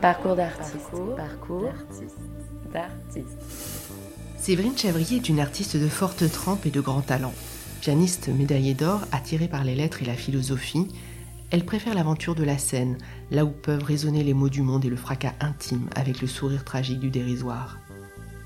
[0.00, 0.90] Parcours d'artiste.
[1.16, 1.72] Parcours,
[2.72, 3.38] d'artiste.
[4.38, 7.32] Séverine Chavrier est une artiste de forte trempe et de grand talent.
[7.80, 10.88] Pianiste médaillée d'or, attirée par les lettres et la philosophie,
[11.50, 12.98] elle préfère l'aventure de la scène,
[13.30, 16.64] là où peuvent résonner les mots du monde et le fracas intime avec le sourire
[16.64, 17.78] tragique du dérisoire.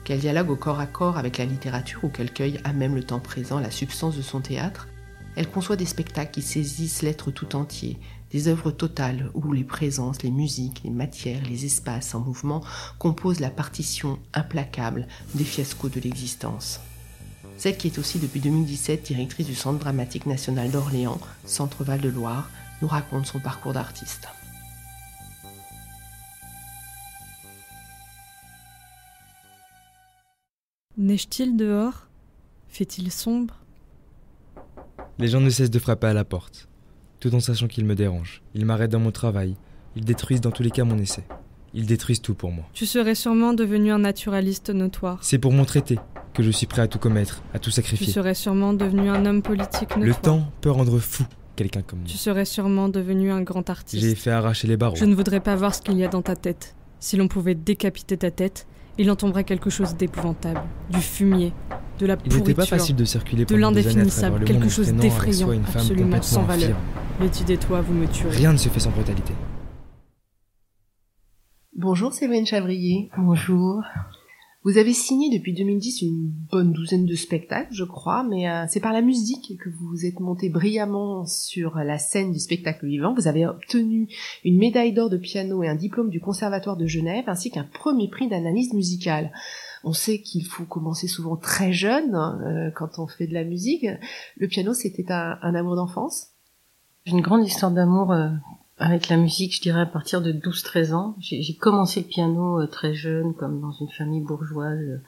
[0.05, 3.03] Qu'elle dialogue au corps à corps avec la littérature ou qu'elle cueille à même le
[3.03, 4.89] temps présent la substance de son théâtre,
[5.37, 7.99] elle conçoit des spectacles qui saisissent l'être tout entier,
[8.30, 12.62] des œuvres totales où les présences, les musiques, les matières, les espaces en mouvement
[12.98, 16.80] composent la partition implacable des fiascos de l'existence.
[17.57, 22.09] Celle qui est aussi depuis 2017 directrice du Centre dramatique national d'Orléans, Centre Val de
[22.09, 22.49] Loire,
[22.80, 24.29] nous raconte son parcours d'artiste.
[30.97, 32.07] Neige-t-il dehors?
[32.69, 33.57] Fait-il sombre?
[35.20, 36.66] Les gens ne cessent de frapper à la porte,
[37.20, 38.41] tout en sachant qu'ils me dérangent.
[38.55, 39.55] Ils m'arrêtent dans mon travail,
[39.95, 41.24] ils détruisent dans tous les cas mon essai.
[41.74, 42.65] Ils détruisent tout pour moi.
[42.73, 45.18] Tu serais sûrement devenu un naturaliste notoire.
[45.21, 45.98] C'est pour mon traité
[46.32, 48.07] que je suis prêt à tout commettre, à tout sacrifier.
[48.07, 50.07] Tu serais sûrement devenu un homme politique notoire.
[50.07, 52.09] Le temps peut rendre fou quelqu'un comme moi.
[52.09, 54.02] Tu serais sûrement devenu un grand artiste.
[54.02, 54.96] J'ai fait arracher les barreaux.
[54.96, 56.74] Je ne voudrais pas voir ce qu'il y a dans ta tête.
[56.98, 60.63] Si l'on pouvait décapiter ta tête, il en tomberait quelque chose d'épouvantable.
[60.88, 61.52] Du fumier,
[62.01, 62.38] de la pourriture.
[62.38, 66.76] Il n'était pas facile de circuler de l'indéfinissable, quelque chose d'effrayant, absolument sans valeur.
[67.20, 68.37] Letty et toi, vous me tuerez.
[68.37, 69.34] Rien ne se fait sans brutalité.
[71.76, 73.10] Bonjour Séverine Chavrier.
[73.16, 73.82] Bonjour.
[74.62, 78.81] Vous avez signé depuis 2010 une bonne douzaine de spectacles, je crois, mais euh, c'est
[78.81, 83.14] par la musique que vous vous êtes monté brillamment sur la scène du spectacle vivant.
[83.14, 84.09] Vous avez obtenu
[84.44, 88.10] une médaille d'or de piano et un diplôme du Conservatoire de Genève, ainsi qu'un premier
[88.10, 89.32] prix d'analyse musicale.
[89.84, 93.86] On sait qu'il faut commencer souvent très jeune euh, quand on fait de la musique.
[94.36, 96.28] Le piano, c'était un, un amour d'enfance
[97.06, 98.28] J'ai une grande histoire d'amour euh,
[98.81, 101.14] avec la musique, je dirais à partir de 12-13 ans.
[101.20, 105.03] J'ai commencé le piano euh, très jeune, comme dans une famille bourgeoise,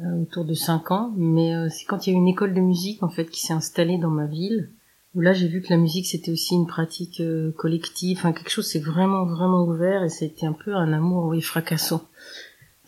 [0.00, 1.12] euh, autour de 5 ans.
[1.16, 3.40] Mais euh, c'est quand il y a eu une école de musique, en fait, qui
[3.40, 4.70] s'est installée dans ma ville,
[5.14, 7.22] où là j'ai vu que la musique c'était aussi une pratique
[7.56, 11.40] collective, enfin quelque chose c'est vraiment vraiment ouvert et c'était un peu un amour oui
[11.40, 12.02] fracassant,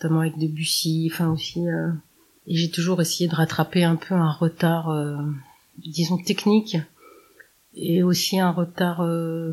[0.01, 1.61] notamment avec Debussy, enfin aussi.
[2.47, 4.91] et j'ai toujours essayé de rattraper un peu un retard,
[5.79, 6.77] disons technique
[7.75, 9.51] et aussi un retard euh,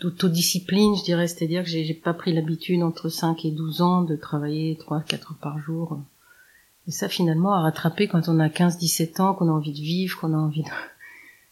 [0.00, 4.16] d'autodiscipline, je dirais, c'est-à-dire que j'ai pas pris l'habitude entre 5 et 12 ans de
[4.16, 6.00] travailler 3 4 heures par jour.
[6.88, 9.78] Et ça finalement à rattraper quand on a 15 17 ans, qu'on a envie de
[9.78, 10.68] vivre, qu'on a envie de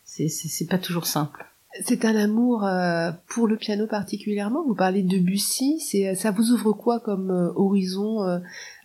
[0.05, 1.48] c'est pas toujours simple.
[1.83, 4.65] C'est un amour euh, pour le piano particulièrement.
[4.67, 8.39] Vous parlez de Bussy, c'est ça vous ouvre quoi comme euh, horizon euh,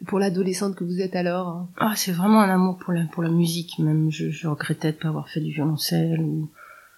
[0.06, 1.70] pour l'adolescente que vous êtes alors hein?
[1.78, 3.80] Ah, c'est vraiment un amour pour la pour la musique.
[3.80, 6.52] Même je, je regrettais de pas avoir fait du violoncelle ou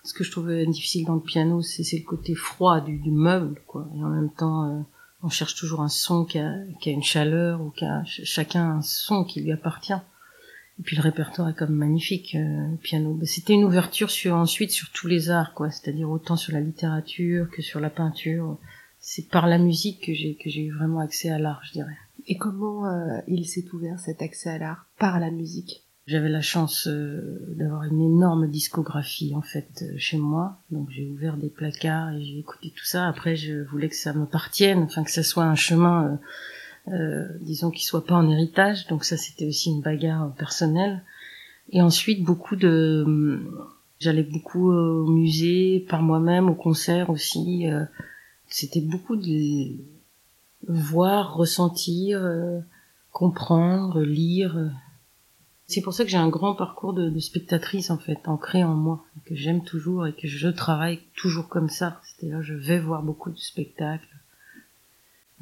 [0.05, 3.59] ce que je trouvais difficile dans le piano, c'est le côté froid du, du, meuble,
[3.65, 3.87] quoi.
[3.95, 4.81] Et en même temps, euh,
[5.23, 8.77] on cherche toujours un son qui a, qui a une chaleur ou qui a chacun
[8.77, 9.93] un son qui lui appartient.
[10.79, 13.17] Et puis le répertoire est comme magnifique, euh, piano.
[13.23, 15.71] C'était une ouverture sur ensuite sur tous les arts, quoi.
[15.71, 18.57] C'est-à-dire autant sur la littérature que sur la peinture.
[18.99, 21.97] C'est par la musique que j'ai que j'ai eu vraiment accès à l'art, je dirais.
[22.27, 25.85] Et comment euh, il s'est ouvert cet accès à l'art par la musique?
[26.07, 31.07] J'avais la chance euh, d'avoir une énorme discographie en fait euh, chez moi, donc j'ai
[31.07, 33.07] ouvert des placards et j'ai écouté tout ça.
[33.07, 36.15] Après, je voulais que ça me partienne, enfin que ça soit un chemin, euh
[37.41, 38.87] disons, qui soit pas en héritage.
[38.87, 41.03] Donc ça, c'était aussi une bagarre personnelle.
[41.69, 43.41] Et ensuite, beaucoup de,
[43.99, 47.65] j'allais beaucoup au musée par moi-même, au concert aussi.
[48.47, 49.75] C'était beaucoup de
[50.67, 52.21] voir, ressentir,
[53.11, 54.71] comprendre, lire
[55.67, 58.75] c'est pour ça que j'ai un grand parcours de, de, spectatrice en fait, ancré en
[58.75, 61.99] moi, que j'aime toujours et que je travaille toujours comme ça.
[62.03, 64.14] C'est-à-dire je vais voir beaucoup de spectacles.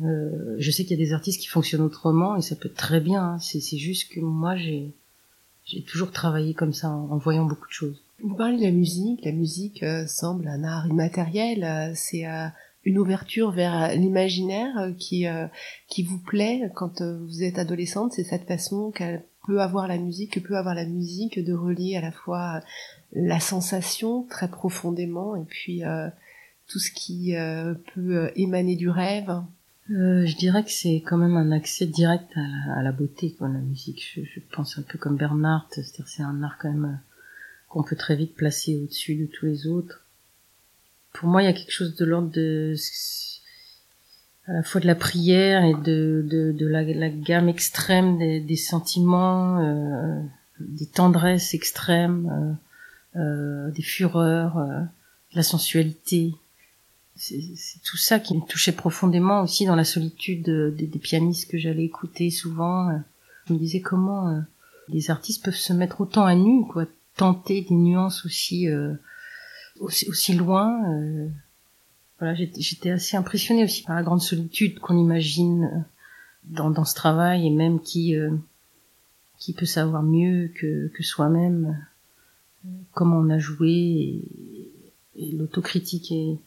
[0.01, 2.77] Euh, je sais qu'il y a des artistes qui fonctionnent autrement et ça peut être
[2.77, 3.23] très bien.
[3.23, 3.39] Hein.
[3.39, 4.93] C'est, juste que moi j'ai
[5.87, 8.03] toujours travaillé comme ça en, voyant beaucoup de choses.
[8.21, 9.23] Vous parlez de la musique.
[9.25, 11.63] La musique euh, semble un art immatériel.
[11.63, 12.47] Euh, c'est euh,
[12.85, 15.25] une ouverture vers l'imaginaire qui
[15.87, 18.11] qui vous plaît quand vous êtes adolescente.
[18.11, 21.95] C'est cette façon qu'elle peut avoir la musique, que peut avoir la musique, de relier
[21.95, 22.61] à la fois
[23.13, 26.09] la sensation très profondément et puis euh,
[26.67, 29.31] tout ce qui euh, peut euh, émaner du rêve.
[29.93, 32.29] Euh, je dirais que c'est quand même un accès direct
[32.75, 34.19] à la, beauté, quoi, la musique.
[34.23, 36.99] Je, pense un peu comme Bernard, c'est-à-dire c'est un art quand même
[37.69, 40.05] qu'on peut très vite placer au-dessus de tous les autres.
[41.13, 42.75] Pour moi, il y a quelque chose de l'ordre de
[44.47, 50.21] à la fois de la prière et de, de, la, gamme extrême des, sentiments, euh,
[50.59, 52.57] des tendresses extrêmes,
[53.15, 56.33] euh, euh, des fureurs, euh, de la sensualité.
[57.15, 61.85] C'est tout ça qui me touchait profondément aussi dans la solitude des, pianistes que j'allais
[61.85, 62.91] écouter souvent.
[63.47, 64.41] Je me disais comment
[64.89, 68.67] les artistes peuvent se mettre autant à nu, quoi, tenter des nuances aussi
[69.79, 70.83] aussi, aussi loin.
[70.89, 71.27] Euh,
[72.19, 75.79] voilà, j'étais assez impressionnée aussi par la grande solitude qu'on imagine euh,
[76.45, 78.31] dans, dans ce travail et même qui euh,
[79.37, 81.85] qui peut savoir mieux que, que soi-même
[82.93, 84.21] comment on a joué et,
[85.17, 86.37] et l'autocritique est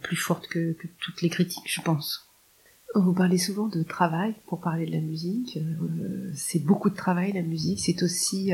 [0.00, 2.26] plus forte que, que, toutes les critiques, je pense.
[2.94, 5.58] Vous parlez souvent de travail pour parler de la musique.
[6.34, 7.78] c'est beaucoup de travail la musique.
[7.78, 8.52] C'est aussi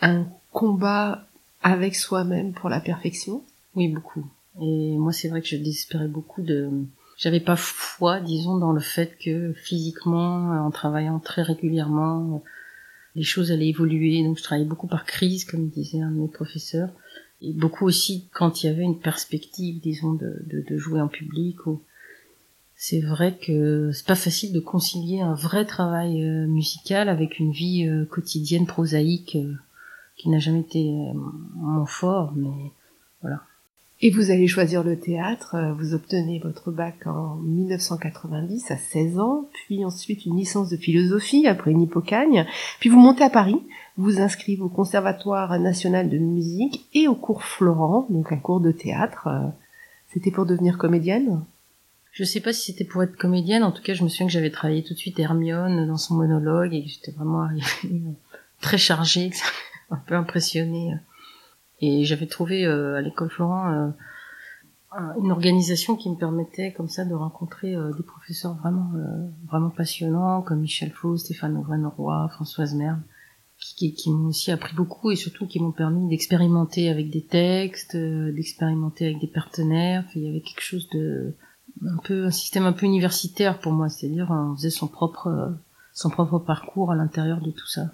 [0.00, 1.28] un combat
[1.62, 3.42] avec soi-même pour la perfection
[3.74, 4.26] Oui, beaucoup.
[4.60, 6.68] Et moi, c'est vrai que je désespérais beaucoup de...
[7.16, 12.42] J'avais pas foi, disons, dans le fait que physiquement, en travaillant très régulièrement,
[13.14, 14.22] les choses allaient évoluer.
[14.22, 16.90] Donc, je travaillais beaucoup par crise, comme disait un de mes professeurs.
[17.40, 21.66] Et beaucoup aussi quand il y avait une perspective, disons, de, de, jouer en public.
[21.66, 21.82] Ou...
[22.74, 27.52] C'est vrai que c'est pas facile de concilier un vrai travail euh, musical avec une
[27.52, 29.54] vie euh, quotidienne prosaïque euh,
[30.16, 30.92] qui n'a jamais été
[31.56, 32.72] mon fort, mais
[33.20, 33.42] voilà.
[34.06, 39.18] Et vous allez choisir le théâtre, euh, vous obtenez votre bac en 1990 à 16
[39.18, 42.44] ans, puis ensuite une licence de philosophie après une hypocagne,
[42.80, 43.56] puis vous montez à Paris,
[43.96, 48.72] vous inscrivez au Conservatoire national de musique et au cours Florent, donc un cours de
[48.72, 49.28] théâtre.
[49.28, 49.48] Euh,
[50.12, 51.42] c'était pour devenir comédienne?
[52.12, 54.32] Je sais pas si c'était pour être comédienne, en tout cas je me souviens que
[54.34, 58.02] j'avais travaillé tout de suite Hermione dans son monologue et que j'étais vraiment arrivée
[58.60, 59.30] très chargée,
[59.90, 60.92] un peu impressionnée.
[61.84, 63.90] Et j'avais trouvé euh, à l'école Florent euh,
[65.20, 70.60] une organisation qui me permettait comme ça de rencontrer euh, des professeurs vraiment passionnants comme
[70.60, 73.00] Michel Faux, Stéphane Auvin-Roy, Françoise Merde,
[73.58, 79.06] qui, m'ont aussi appris beaucoup et surtout qui m'ont permis d'expérimenter avec des textes, d'expérimenter
[79.06, 80.04] avec des partenaires.
[80.14, 84.30] il y avait quelque chose un peu un système un peu universitaire pour moi, c'est-à-dire
[84.30, 85.58] on faisait son propre
[86.46, 87.90] parcours à l'intérieur de tout ça.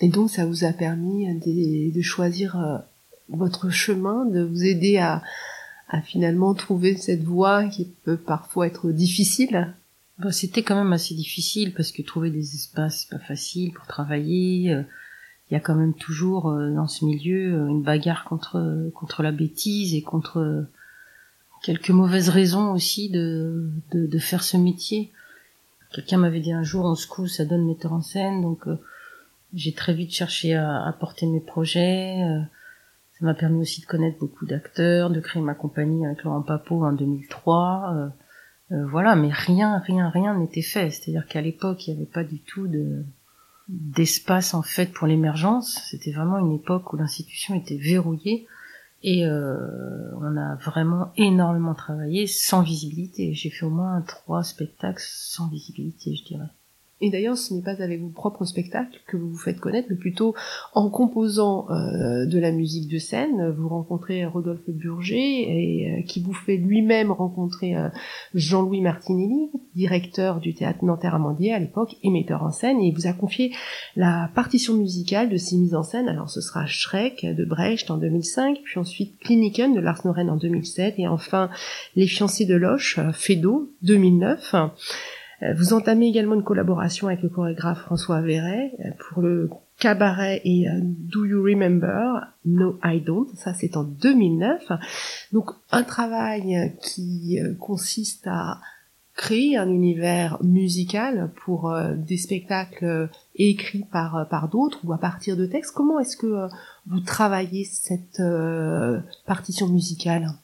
[0.00, 2.78] Et donc ça vous a permis de, choisir euh,
[3.28, 5.22] votre chemin, de vous aider à,
[6.02, 9.72] finalement trouver cette voie qui peut parfois être difficile?
[10.18, 13.86] Bah, c'était quand même assez difficile parce que trouver des espaces c'est pas facile pour
[13.86, 14.72] travailler.
[14.72, 14.82] Euh,
[15.50, 19.30] il y a quand même toujours euh, dans ce milieu une bagarre contre contre la
[19.30, 20.66] bêtise et contre
[21.62, 25.12] quelques mauvaises raisons aussi de de, faire ce métier.
[25.92, 28.66] Quelqu'un m'avait dit un jour on se couche, ça donne metteur en scène donc
[29.54, 32.22] j'ai très vite cherché à, à porter mes projets.
[32.22, 32.40] Euh,
[33.18, 36.84] ça m'a permis aussi de connaître beaucoup d'acteurs, de créer ma compagnie avec Laurent Papo
[36.84, 37.94] en 2003.
[37.94, 38.08] Euh,
[38.72, 40.90] euh, voilà, mais rien, rien, rien n'était fait.
[40.90, 43.04] C'est-à-dire qu'à l'époque, il n'y avait pas du tout de
[43.68, 45.80] d'espace en fait pour l'émergence.
[45.90, 48.46] C'était vraiment une époque où l'institution était verrouillée
[49.02, 53.32] et euh, on a vraiment énormément travaillé sans visibilité.
[53.32, 56.48] J'ai fait au moins trois spectacles sans visibilité, je dirais.
[57.04, 59.96] Et d'ailleurs, ce n'est pas avec vos propres spectacles que vous vous faites connaître, mais
[59.96, 60.34] plutôt
[60.72, 63.50] en composant euh, de la musique de scène.
[63.50, 67.90] Vous rencontrez Rodolphe Burger, et, euh, qui vous fait lui-même rencontrer euh,
[68.32, 73.06] Jean-Louis Martinelli, directeur du théâtre Nanterre-Amandier à l'époque, et metteur en scène, et il vous
[73.06, 73.52] a confié
[73.96, 76.08] la partition musicale de six mises en scène.
[76.08, 80.36] Alors ce sera Shrek de Brecht en 2005, puis ensuite Kliniken de Lars Noren en
[80.36, 81.50] 2007, et enfin
[81.96, 84.54] Les fiancés de Loche, Fedo, 2009.
[85.42, 90.40] Euh, vous entamez également une collaboration avec le chorégraphe François Verret euh, pour le cabaret
[90.44, 92.28] et euh, Do You Remember?
[92.44, 94.72] No I Don't, ça c'est en 2009.
[95.32, 98.60] Donc un travail qui consiste à
[99.16, 105.46] créer un univers musical pour des spectacles écrits par par d'autres ou à partir de
[105.46, 105.72] textes.
[105.72, 106.48] Comment est-ce que
[106.86, 108.20] vous travaillez cette
[109.24, 110.34] partition musicale?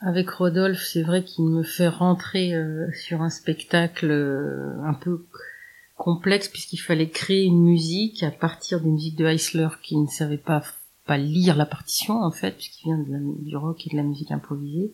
[0.00, 5.24] Avec Rodolphe, c'est vrai qu'il me fait rentrer euh, sur un spectacle euh, un peu
[5.96, 10.36] complexe puisqu'il fallait créer une musique à partir des musiques de Heisler qui ne savait
[10.36, 10.62] pas
[11.06, 13.04] pas lire la partition en fait puisqu'il vient
[13.40, 14.92] du rock et de la musique improvisée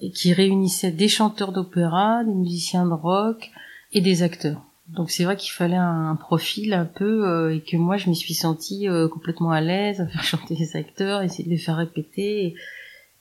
[0.00, 3.50] et qui réunissait des chanteurs d'opéra, des musiciens de rock
[3.92, 4.62] et des acteurs.
[4.88, 8.16] Donc c'est vrai qu'il fallait un, profil un peu euh, et que moi je m'y
[8.16, 12.56] suis sentie complètement à l'aise à faire chanter les acteurs, essayer de les faire répéter.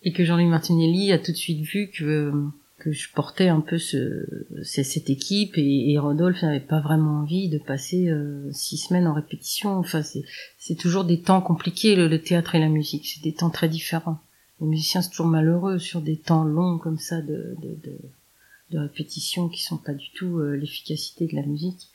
[0.06, 2.32] Et que Jean-Louis Martinelli a tout de suite vu que
[2.78, 4.28] que je portais un peu ce,
[4.64, 9.14] cette équipe et, et Rodolphe n'avait pas vraiment envie de passer euh, six semaines en
[9.14, 9.78] répétition.
[9.78, 13.08] Enfin, c'est toujours des temps compliqués le, théâtre et la musique.
[13.08, 14.20] C'est des temps très différents.
[14.62, 17.98] Les musiciens sont toujours malheureux sur des temps longs comme ça de de, de,
[18.72, 21.90] de répétition qui sont pas du tout euh, l'efficacité de la musique.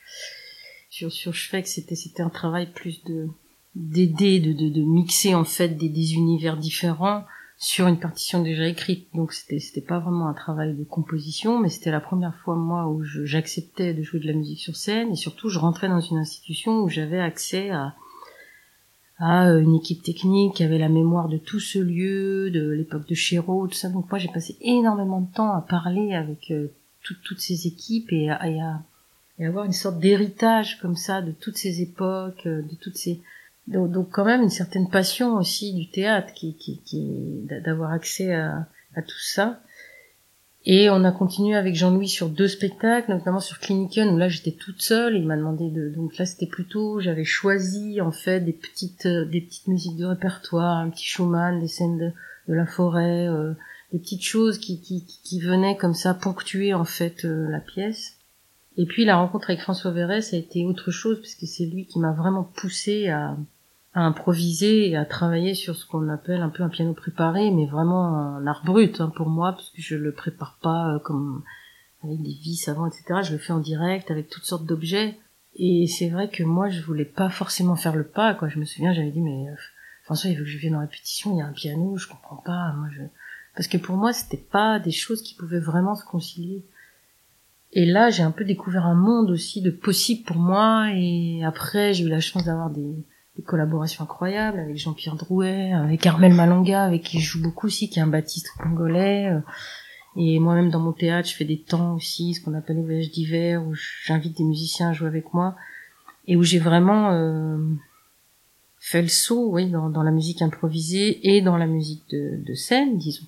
[0.89, 3.27] Sur sur que c'était c'était un travail plus de
[3.75, 7.23] d'aider de, de, de mixer en fait des, des univers différents
[7.61, 9.07] sur une partition déjà écrite.
[9.13, 12.87] Donc c'était c'était pas vraiment un travail de composition, mais c'était la première fois moi
[12.87, 16.17] où j'acceptais de jouer de la musique sur scène et surtout je rentrais dans une
[16.17, 17.93] institution où j'avais accès à
[19.19, 23.13] à une équipe technique qui avait la mémoire de tout ce lieu, de l'époque de
[23.13, 23.89] Chéreau, tout ça.
[23.89, 28.31] Donc moi j'ai passé énormément de temps à parler avec euh, toutes ces équipes et
[28.31, 28.81] à, et à,
[29.37, 33.21] et avoir une sorte d'héritage comme ça de toutes ces époques, euh, de toutes ces
[33.67, 38.67] donc, quand même une certaine passion aussi du théâtre qui, qui, qui d'avoir accès à,
[38.95, 39.61] à, tout ça.
[40.63, 44.51] Et on a continué avec Jean-Louis sur deux spectacles, notamment sur Cliniken où là j'étais
[44.51, 45.15] toute seule.
[45.15, 49.25] Il m'a demandé de donc là c'était plutôt j'avais choisi en fait des petites euh,
[49.25, 52.11] des petites musiques de répertoire, un petit Schumann, des scènes de,
[52.47, 53.53] de la forêt, euh,
[53.91, 58.20] des petites choses qui, qui, qui venaient comme ça ponctuer en fait euh, la pièce.
[58.77, 61.65] Et puis la rencontre avec François Verret, ça a été autre chose parce que c'est
[61.65, 63.35] lui qui m'a vraiment poussé à,
[63.93, 67.65] à, improviser et à travailler sur ce qu'on appelle un peu un piano préparé, mais
[67.65, 71.43] vraiment un art brut hein, pour moi parce que je le prépare pas euh, comme
[72.03, 73.19] avec des vis avant, etc.
[73.23, 75.17] Je le fais en direct avec toutes sortes d'objets.
[75.55, 78.33] Et c'est vrai que moi je voulais pas forcément faire le pas.
[78.35, 78.47] Quoi.
[78.47, 79.55] Je me souviens, j'avais dit mais euh,
[80.05, 82.37] François il veut que je vienne en répétition, il y a un piano, je comprends
[82.37, 82.71] pas.
[82.77, 83.01] Moi je
[83.53, 86.65] parce que pour moi c'était pas des choses qui pouvaient vraiment se concilier.
[87.73, 90.89] Et là, j'ai un peu découvert un monde aussi de possible pour moi.
[90.93, 92.95] Et après, j'ai eu la chance d'avoir des,
[93.37, 97.89] des, collaborations incroyables avec Jean-Pierre Drouet, avec Armel Malanga, avec qui je joue beaucoup aussi,
[97.89, 99.29] qui est un baptiste congolais.
[99.29, 99.39] Euh,
[100.17, 103.63] et moi-même, dans mon théâtre, je fais des temps aussi, ce qu'on appelle les d'hiver,
[103.65, 103.73] où
[104.03, 105.55] j'invite des musiciens à jouer avec moi.
[106.27, 107.57] Et où j'ai vraiment euh,
[108.79, 112.53] fait le saut, oui, dans, dans, la musique improvisée et dans la musique de, de
[112.53, 113.25] scène, disons.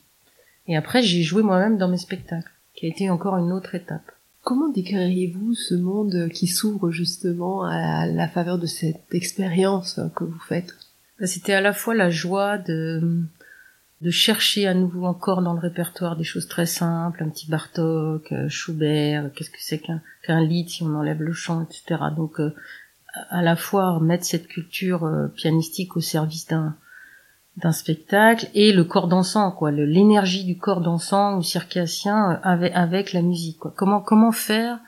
[0.67, 4.11] Et après, j'ai joué moi-même dans mes spectacles, qui a été encore une autre étape.
[4.43, 10.39] Comment décririez-vous ce monde qui s'ouvre justement à la faveur de cette expérience que vous
[10.49, 10.75] faites?
[11.17, 13.23] Bah, C'était à la fois la joie de,
[14.09, 18.49] chercher à nouveau encore dans le répertoire des choses très simples, un petit Bartok, euh,
[18.49, 22.01] Schubert, qu'est-ce que c'est qu'un qu'un lit si on enlève le chant, etc.
[22.13, 22.53] Donc euh,
[23.29, 26.75] à la fois mettre cette culture euh, pianistique au service d'un
[27.57, 32.73] d'un spectacle et le corps dansant quoi l'énergie du corps dansant ou circassien euh, avec
[32.73, 33.73] avec la musique quoi.
[33.75, 34.79] Comment comment faire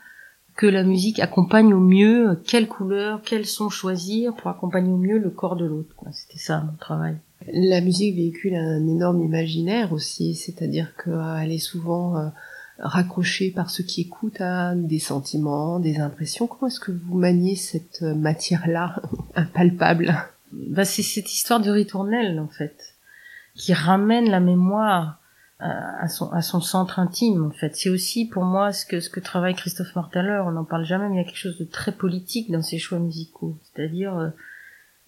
[0.56, 4.96] que la musique accompagne au mieux euh, quelle couleur quel son choisir pour accompagner au
[4.96, 7.16] mieux le corps de l'autre c'était ça mon travail.
[7.52, 12.28] La musique véhicule un énorme imaginaire aussi c'est-à-dire qu'elle est souvent euh,
[12.80, 16.48] raccrochée par ceux qui écoutent à des sentiments des impressions.
[16.48, 19.00] Comment est-ce que vous maniez cette matière là
[19.36, 20.16] impalpable?
[20.68, 22.94] Bah, c'est cette histoire de ritournelle en fait,
[23.54, 25.20] qui ramène la mémoire
[25.58, 27.74] à, son, à son centre intime en fait.
[27.76, 30.42] C'est aussi pour moi ce que ce que travaille Christophe Martaler.
[30.46, 32.78] On n'en parle jamais, mais il y a quelque chose de très politique dans ses
[32.78, 34.28] choix musicaux, c'est-à-dire euh,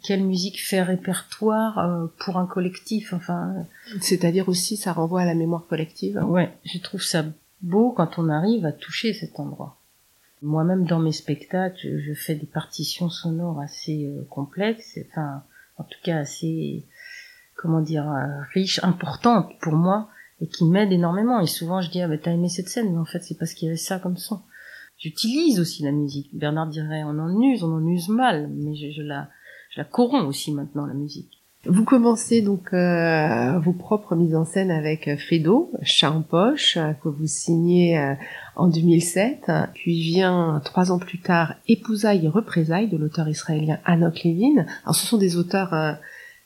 [0.03, 3.13] quelle musique fait répertoire euh, pour un collectif.
[3.13, 3.67] Enfin,
[4.01, 6.19] c'est-à-dire aussi ça renvoie à la mémoire collective.
[6.25, 7.25] Ouais, je trouve ça
[7.61, 9.78] beau quand on arrive à toucher cet endroit.
[10.43, 15.43] Moi-même, dans mes spectacles, je, fais des partitions sonores assez euh, complexes, enfin,
[15.77, 16.87] en tout cas assez,
[17.57, 20.09] comment dire, euh, riches, importantes pour moi,
[20.41, 21.41] et qui m'aident énormément.
[21.41, 23.55] Et souvent, je dis, ah, bah, t'as aimé cette scène, mais en fait, c'est parce
[23.55, 24.41] qu'il y avait ça comme son.
[24.99, 26.31] J'utilise aussi la musique.
[26.33, 29.29] Bernard dirait, on en use, on en use mal, mais je, je la,
[29.71, 31.38] je la corromps aussi maintenant, la musique.
[31.67, 37.09] Vous commencez donc euh, vos propres mises en scène avec Fedo, Chat en poche, que
[37.09, 38.15] vous signez euh,
[38.55, 44.23] en 2007, puis vient trois ans plus tard Épousailles et représailles de l'auteur israélien Anok
[44.23, 44.67] Levin.
[44.85, 45.95] Alors ce sont des auteurs euh,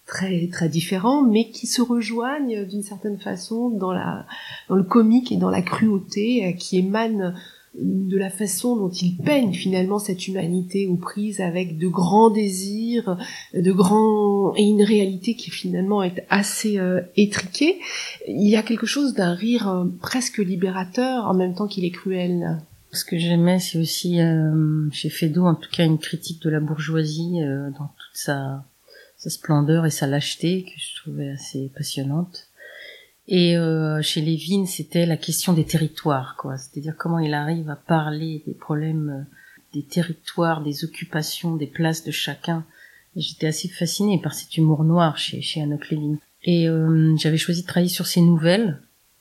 [0.06, 4.24] très très différents, mais qui se rejoignent d'une certaine façon dans la
[4.70, 7.34] dans le comique et dans la cruauté qui émane
[7.74, 13.16] de la façon dont il peigne finalement cette humanité aux prises avec de grands désirs,
[13.54, 17.78] de grands et une réalité qui finalement est assez euh, étriquée.
[18.28, 21.90] Il y a quelque chose d'un rire euh, presque libérateur en même temps qu'il est
[21.90, 22.58] cruel.
[22.92, 26.60] Ce que j'aimais, c'est aussi euh, chez Feydeau, en tout cas, une critique de la
[26.60, 27.40] bourgeoisie
[27.78, 28.66] dans toute sa,
[29.16, 32.48] sa splendeur et sa lâcheté que je trouvais assez passionnante.
[33.28, 36.56] Et euh, chez Lévin, c'était la question des territoires, quoi.
[36.56, 39.36] C'est-à-dire comment il arrive à parler des problèmes euh,
[39.74, 42.64] des territoires, des occupations, des places de chacun.
[43.16, 46.18] J'étais assez fascinée par cet humour noir chez, chez Anok Levin.
[46.44, 48.80] Et euh, j'avais choisi de travailler sur ces nouvelles.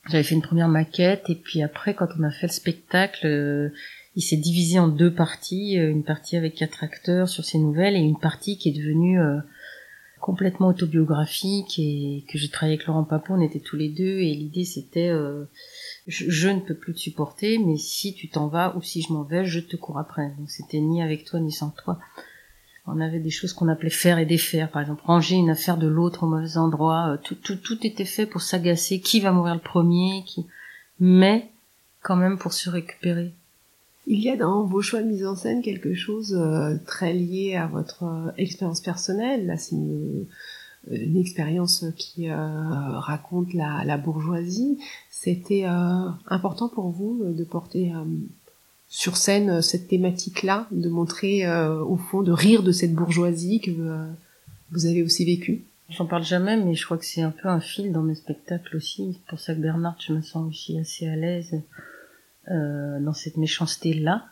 [0.09, 3.69] J'avais fait une première maquette, et puis après, quand on a fait le spectacle, euh,
[4.15, 5.75] il s'est divisé en deux parties.
[5.75, 9.19] Une partie avec quatre acteurs sur ces nouvelles, et une partie qui est devenue
[10.21, 14.33] complètement autobiographique et que j'ai travaillé avec Laurent Papon, on était tous les deux et
[14.33, 15.45] l'idée c'était euh,
[16.07, 19.23] je, ne peux plus te supporter, mais si tu t'en vas ou si je m'en
[19.23, 20.33] vais, je te cours après.
[20.37, 21.99] Donc c'était ni avec toi ni sans toi.
[22.87, 25.87] On avait des choses qu'on appelait faire et défaire, par exemple ranger une affaire de
[25.87, 27.17] l'autre au mauvais endroit.
[27.23, 29.01] Tout, tout, tout était fait pour s'agacer.
[29.01, 30.45] Qui va mourir le premier Qui
[30.99, 31.51] Mais
[32.01, 33.33] quand même pour se récupérer.
[34.07, 37.55] Il y a dans vos choix de mise en scène quelque chose euh, très lié
[37.55, 39.45] à votre euh, expérience personnelle.
[39.45, 40.25] Là, c'est une,
[40.89, 42.35] une, expérience qui euh,
[42.99, 44.79] raconte la, la bourgeoisie.
[45.11, 47.93] C'était important pour vous de porter
[48.87, 53.69] sur scène cette thématique-là, de montrer au fond, de rire de cette bourgeoisie que
[54.71, 55.63] vous avez aussi vécue?
[55.89, 58.77] J'en parle jamais, mais je crois que c'est un peu un fil dans mes spectacles
[58.77, 59.13] aussi.
[59.13, 61.61] C'est pour ça que Bernard, je me sens aussi assez à l'aise
[62.49, 64.25] euh, dans cette méchanceté-là.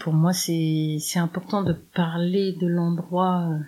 [0.00, 3.58] Pour moi, c'est important de parler de l'endroit euh,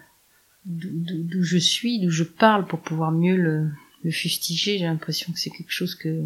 [0.67, 3.71] d'où je suis, d'où je parle, pour pouvoir mieux le,
[4.03, 4.79] le fustiger.
[4.79, 6.25] J'ai l'impression que c'est quelque chose que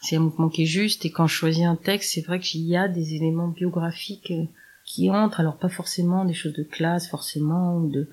[0.00, 1.04] c'est un mouvement qui est juste.
[1.04, 4.44] Et quand je choisis un texte, c'est vrai qu'il y a des éléments biographiques euh,
[4.84, 5.40] qui entrent.
[5.40, 8.08] Alors pas forcément des choses de classe, forcément, ou de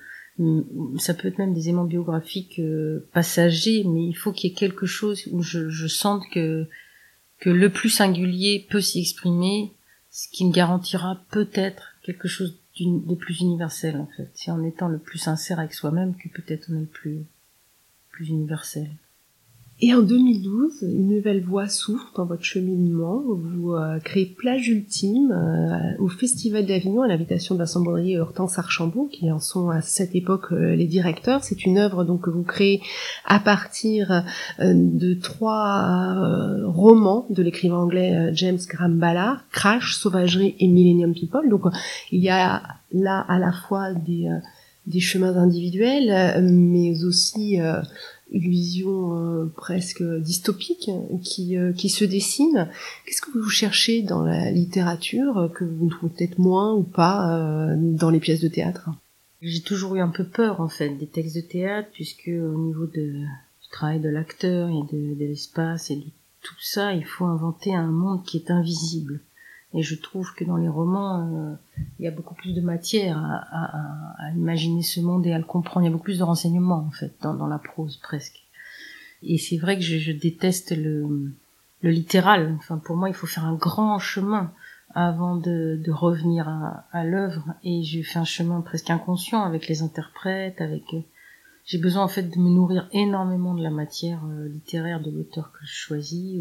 [0.97, 2.59] ça peut être même des éléments biographiques
[3.13, 6.67] passagers, mais il faut qu'il y ait quelque chose où je, je sente que
[7.39, 9.73] que le plus singulier peut s'y exprimer,
[10.11, 14.29] ce qui me garantira peut-être quelque chose de plus universel en fait.
[14.33, 17.25] C'est en étant le plus sincère avec soi-même que peut-être on est le plus,
[18.09, 18.89] plus universel.
[19.87, 23.21] Et en 2012, une nouvelle voie s'ouvre dans votre cheminement.
[23.23, 28.57] Vous euh, créez Plage Ultime euh, au Festival d'Avignon à l'invitation Vincent Baudry et Hortense
[28.57, 31.43] Archambault, qui en sont à cette époque euh, les directeurs.
[31.43, 32.81] C'est une œuvre donc que vous créez
[33.25, 34.25] à partir
[34.59, 41.47] de trois romans de l'écrivain anglais James Graham Ballard, Crash, Sauvagerie et Millennium People.
[41.47, 41.61] Donc
[42.11, 44.27] il y a là à la fois des
[44.87, 47.83] des chemins individuels, mais aussi une
[48.31, 50.89] vision euh, presque dystopique
[51.23, 52.69] qui, euh, qui se dessine.
[53.05, 57.75] Qu'est-ce que vous cherchez dans la littérature que vous trouvez peut-être moins ou pas euh,
[57.77, 58.89] dans les pièces de théâtre?
[59.41, 62.87] J'ai toujours eu un peu peur en fait des textes de théâtre puisque au niveau
[62.87, 66.05] de, du travail de l'acteur et de, de l'espace et de
[66.41, 69.19] tout ça, il faut inventer un monde qui est invisible.
[69.75, 71.53] Et je trouve que dans les romans, euh,
[71.99, 75.85] il y a beaucoup plus de matière à, imaginer ce monde et à le comprendre.
[75.85, 78.45] Il y a beaucoup plus de renseignements, en fait, dans, la prose, presque.
[79.21, 81.33] Et c'est vrai que je, déteste le,
[81.81, 82.55] le, littéral.
[82.57, 84.53] Enfin, pour moi, il faut faire un grand chemin
[84.93, 87.53] avant de, de revenir à, à l'œuvre.
[87.65, 90.83] Et j'ai fait un chemin presque inconscient avec les interprètes, avec...
[90.93, 91.01] Euh,
[91.65, 95.51] j'ai besoin, en fait, de me nourrir énormément de la matière euh, littéraire de l'auteur
[95.51, 96.39] que je choisis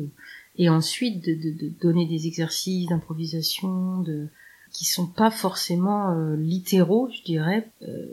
[0.57, 4.29] et ensuite de, de, de donner des exercices d'improvisation de
[4.75, 8.07] qui sont pas forcément euh, littéraux, je dirais, euh,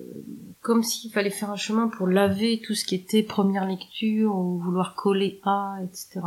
[0.61, 4.59] comme s'il fallait faire un chemin pour laver tout ce qui était première lecture ou
[4.59, 6.21] vouloir coller à, etc.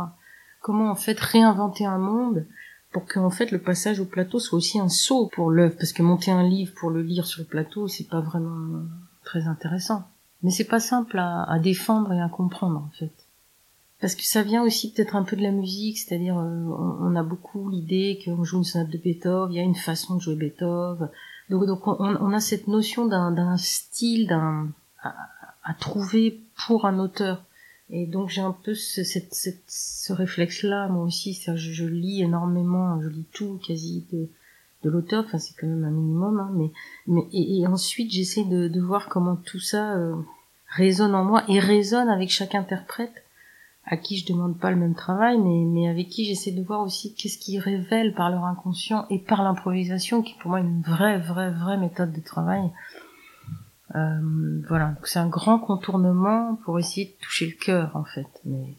[0.61, 2.45] Comment en fait réinventer un monde
[2.91, 6.03] pour qu'en fait le passage au plateau soit aussi un saut pour l'œuvre, parce que
[6.03, 8.83] monter un livre pour le lire sur le plateau, c'est pas vraiment
[9.23, 10.03] très intéressant.
[10.43, 13.24] Mais c'est pas simple à, à défendre et à comprendre en fait
[14.01, 16.65] parce que ça vient aussi peut-être un peu de la musique, c'est-à-dire euh,
[16.99, 20.15] on, a beaucoup l'idée qu'on joue une sonate de Beethoven, il y a une façon
[20.15, 21.09] de jouer Beethoven,
[21.49, 24.69] donc, donc on, on a cette notion d'un style, d'un
[25.03, 27.43] à, trouver pour un auteur.
[27.89, 29.33] Et donc j'ai un peu ce, cette,
[29.67, 34.27] ce réflexe-là, moi aussi, je, je, lis énormément, je lis tout quasi de,
[34.83, 36.71] de l'auteur, enfin c'est quand même un minimum, hein, mais,
[37.05, 40.15] mais et, ensuite j'essaie de, de, voir comment tout ça euh,
[40.67, 43.24] résonne en moi et résonne avec chaque interprète
[43.87, 46.81] à qui je demande pas le même travail, mais, mais avec qui j'essaie de voir
[46.81, 50.81] aussi qu'est-ce qu'ils révèlent par leur inconscient et par l'improvisation, qui pour moi est une
[50.81, 52.71] vraie, vraie, vraie méthode de travail.
[53.93, 58.27] Euh, voilà, donc c'est un grand contournement pour essayer de toucher le cœur en fait.
[58.45, 58.75] Mais...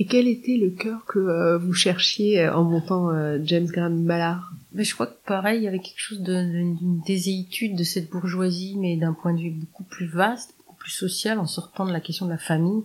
[0.00, 4.04] Et quel était le cœur que euh, vous cherchiez euh, en montant euh, James Graham
[4.04, 4.52] Ballard?
[4.72, 8.76] Mais Je crois que pareil, il y avait quelque chose d'une déséitude de cette bourgeoisie,
[8.78, 12.00] mais d'un point de vue beaucoup plus vaste, beaucoup plus social, en sortant de la
[12.00, 12.82] question de la famille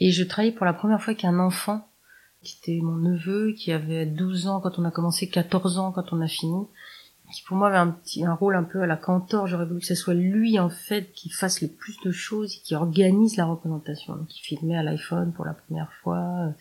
[0.00, 1.86] et je travaillais pour la première fois avec un enfant,
[2.42, 6.12] qui était mon neveu, qui avait 12 ans quand on a commencé, 14 ans quand
[6.12, 6.66] on a fini,
[7.32, 9.46] qui pour moi avait un petit un rôle un peu à la cantor.
[9.46, 12.60] J'aurais voulu que ce soit lui en fait qui fasse le plus de choses et
[12.60, 14.26] qui organise la représentation.
[14.28, 16.52] Il filmait à l'iPhone pour la première fois.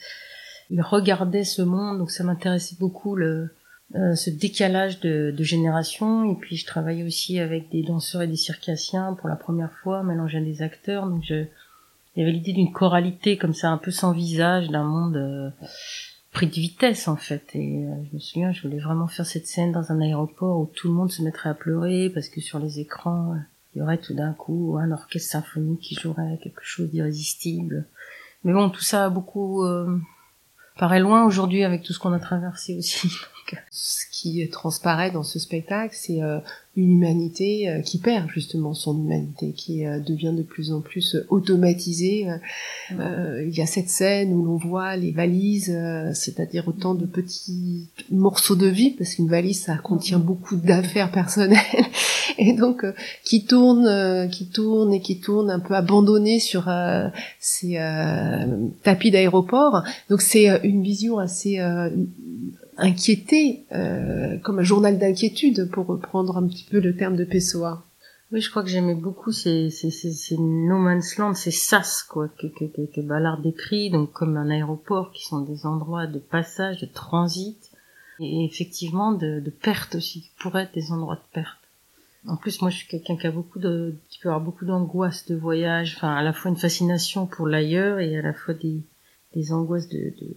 [0.70, 3.50] Il regardait ce monde, donc ça m'intéressait beaucoup le
[3.96, 6.32] euh, ce décalage de, de génération.
[6.32, 10.04] Et puis je travaillais aussi avec des danseurs et des circassiens pour la première fois,
[10.04, 11.08] mélangeant des acteurs.
[11.08, 11.46] Donc je
[12.20, 15.50] il y avait l'idée d'une choralité comme ça, un peu sans visage, d'un monde euh,
[16.34, 17.50] pris de vitesse en fait.
[17.54, 20.66] Et euh, je me souviens, je voulais vraiment faire cette scène dans un aéroport où
[20.66, 23.38] tout le monde se mettrait à pleurer parce que sur les écrans, euh,
[23.74, 27.86] il y aurait tout d'un coup un orchestre symphonique qui jouerait quelque chose d'irrésistible.
[28.44, 29.64] Mais bon, tout ça a beaucoup
[30.78, 33.10] paraît loin aujourd'hui avec tout ce qu'on a traversé aussi.
[33.52, 33.64] Marque.
[33.72, 36.20] Ce qui transparaît dans ce spectacle, c'est
[36.76, 42.28] une humanité qui perd justement son humanité, qui devient de plus en plus automatisée.
[42.92, 45.76] il y a cette scène où l'on voit les valises,
[46.14, 51.60] c'est-à-dire autant de petits morceaux de vie, parce qu'une valise, ça contient beaucoup d'affaires personnelles,
[52.38, 52.86] et donc
[53.24, 56.70] qui tournent, qui tournent et qui tournent un peu abandonnés sur
[57.40, 57.80] ces
[58.84, 59.84] tapis d'aéroport.
[60.10, 61.60] Donc c'est une vision assez
[62.80, 67.84] inquiété, euh, comme un journal d'inquiétude, pour reprendre un petit peu le terme de Pessoa.
[68.32, 72.04] Oui, je crois que j'aimais beaucoup ces, ces, ces, ces, no man's land, ces sas,
[72.04, 76.20] quoi, que, que, que, Ballard décrit, donc comme un aéroport, qui sont des endroits de
[76.20, 77.72] passage, de transit,
[78.20, 81.58] et effectivement de, de perte aussi, qui pourraient être des endroits de perte.
[82.28, 85.26] En plus, moi, je suis quelqu'un qui a beaucoup de, qui peut avoir beaucoup d'angoisse
[85.26, 88.84] de voyage, enfin, à la fois une fascination pour l'ailleurs et à la fois des,
[89.34, 90.36] des angoisses de, de,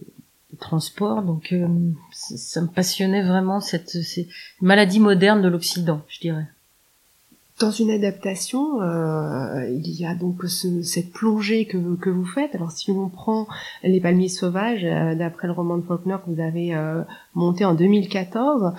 [0.59, 1.21] transport.
[1.21, 1.67] Donc euh,
[2.11, 3.97] ça me passionnait vraiment cette,
[4.61, 6.45] maladie moderne de l'Occident, je dirais.
[7.59, 12.55] Dans une adaptation, euh, il y a donc ce, cette plongée que, que vous faites.
[12.55, 13.47] Alors si on prend
[13.83, 16.75] Les Palmiers Sauvages, euh, d'après le roman de Faulkner que vous avez
[17.35, 18.73] monté en 2014,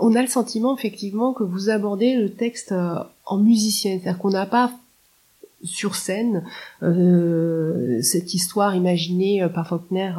[0.00, 2.72] on a le sentiment effectivement que vous abordez le texte
[3.26, 4.72] en musicien, c'est-à-dire qu'on n'a pas
[5.62, 6.44] sur scène
[6.80, 10.12] cette histoire imaginée par Faulkner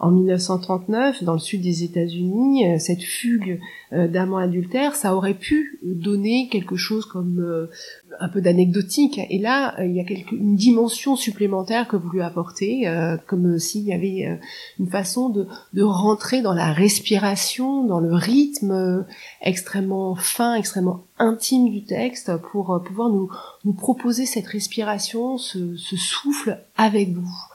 [0.00, 3.60] en 1939 dans le sud des États-Unis, euh, cette fugue
[3.92, 7.66] euh, d'amants adultères, ça aurait pu donner quelque chose comme euh,
[8.18, 9.20] un peu d'anecdotique.
[9.28, 12.90] Et là, il y a quelque, une dimension supplémentaire que vous lui apportez,
[13.26, 14.38] comme s'il y avait
[14.78, 19.06] une façon de, rentrer dans la respiration, dans le rythme
[19.40, 23.30] extrêmement fin, extrêmement intime du texte pour pouvoir nous,
[23.74, 27.49] proposer cette respiration, ce souffle avec vous.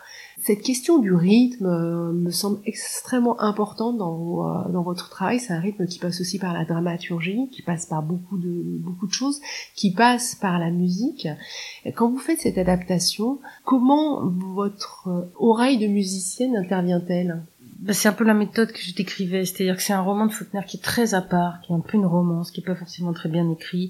[0.46, 5.40] Cette question du rythme euh, me semble extrêmement importante dans, euh, dans votre travail.
[5.40, 9.08] C'est un rythme qui passe aussi par la dramaturgie, qui passe par beaucoup de, beaucoup
[9.08, 9.42] de choses,
[9.74, 11.28] qui passe par la musique.
[11.96, 17.42] quand vous faites cette adaptation, comment votre oreille de musicienne intervient-elle?
[17.80, 20.32] Bah, c'est un peu la méthode que je décrivais, c'est-à-dire que c'est un roman de
[20.32, 22.76] Faulkner qui est très à part, qui est un peu une romance, qui est pas
[22.76, 23.90] forcément très bien écrit,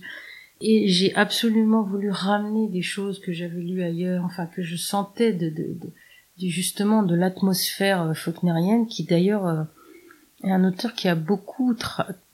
[0.62, 5.34] et j'ai absolument voulu ramener des choses que j'avais lues ailleurs, enfin que je sentais
[5.34, 5.90] de, de, de
[6.38, 9.64] justement de l'atmosphère euh, faulknerienne, qui d'ailleurs euh,
[10.44, 11.76] est un auteur qui a beaucoup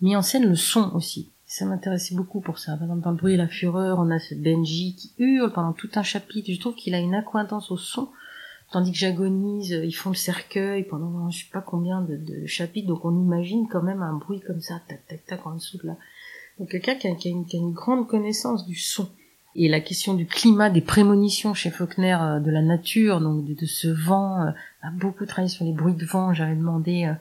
[0.01, 1.31] mis en scène le son aussi.
[1.45, 2.73] Ça m'intéressait beaucoup pour ça.
[2.73, 5.73] Par exemple, dans Le bruit et la fureur, on a ce Benji qui hurle pendant
[5.73, 6.51] tout un chapitre.
[6.51, 8.09] Je trouve qu'il a une accointance au son,
[8.71, 13.03] tandis que j'agonise, ils font le cercueil pendant je sais pas combien de, chapitres, donc
[13.03, 15.97] on imagine quand même un bruit comme ça, tac tac tac en dessous de là.
[16.57, 19.09] Donc quelqu'un qui, a une grande connaissance du son.
[19.55, 23.65] Et la question du climat, des prémonitions chez Faulkner euh, de la nature, donc de,
[23.65, 26.33] ce vent, euh, a beaucoup travaillé sur les bruits de vent.
[26.33, 27.13] J'avais demandé euh,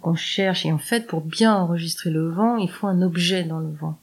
[0.00, 0.66] qu'on cherche.
[0.66, 3.98] Et en fait, pour bien enregistrer le vent, il faut un objet dans le vent.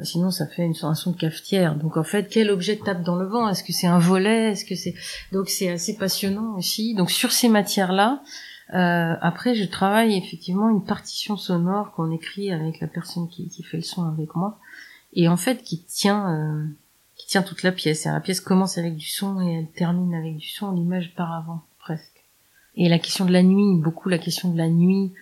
[0.00, 1.76] Sinon, ça fait une son de cafetière.
[1.76, 3.48] Donc, en fait, quel objet tape dans le vent?
[3.48, 4.52] Est-ce que c'est un volet?
[4.52, 4.94] Est-ce que c'est
[5.30, 6.94] donc c'est assez passionnant aussi.
[6.94, 8.20] Donc, sur ces matières-là,
[8.74, 13.62] euh, après, je travaille effectivement une partition sonore qu'on écrit avec la personne qui, qui,
[13.62, 14.58] fait le son avec moi,
[15.12, 16.72] et en fait qui tient
[17.22, 18.04] qui tient toute la pièce.
[18.04, 21.62] la pièce commence avec du son et elle termine avec du son, l'image par avant,
[21.78, 22.24] presque.
[22.74, 25.12] Et la question de la nuit, beaucoup la question de la nuit,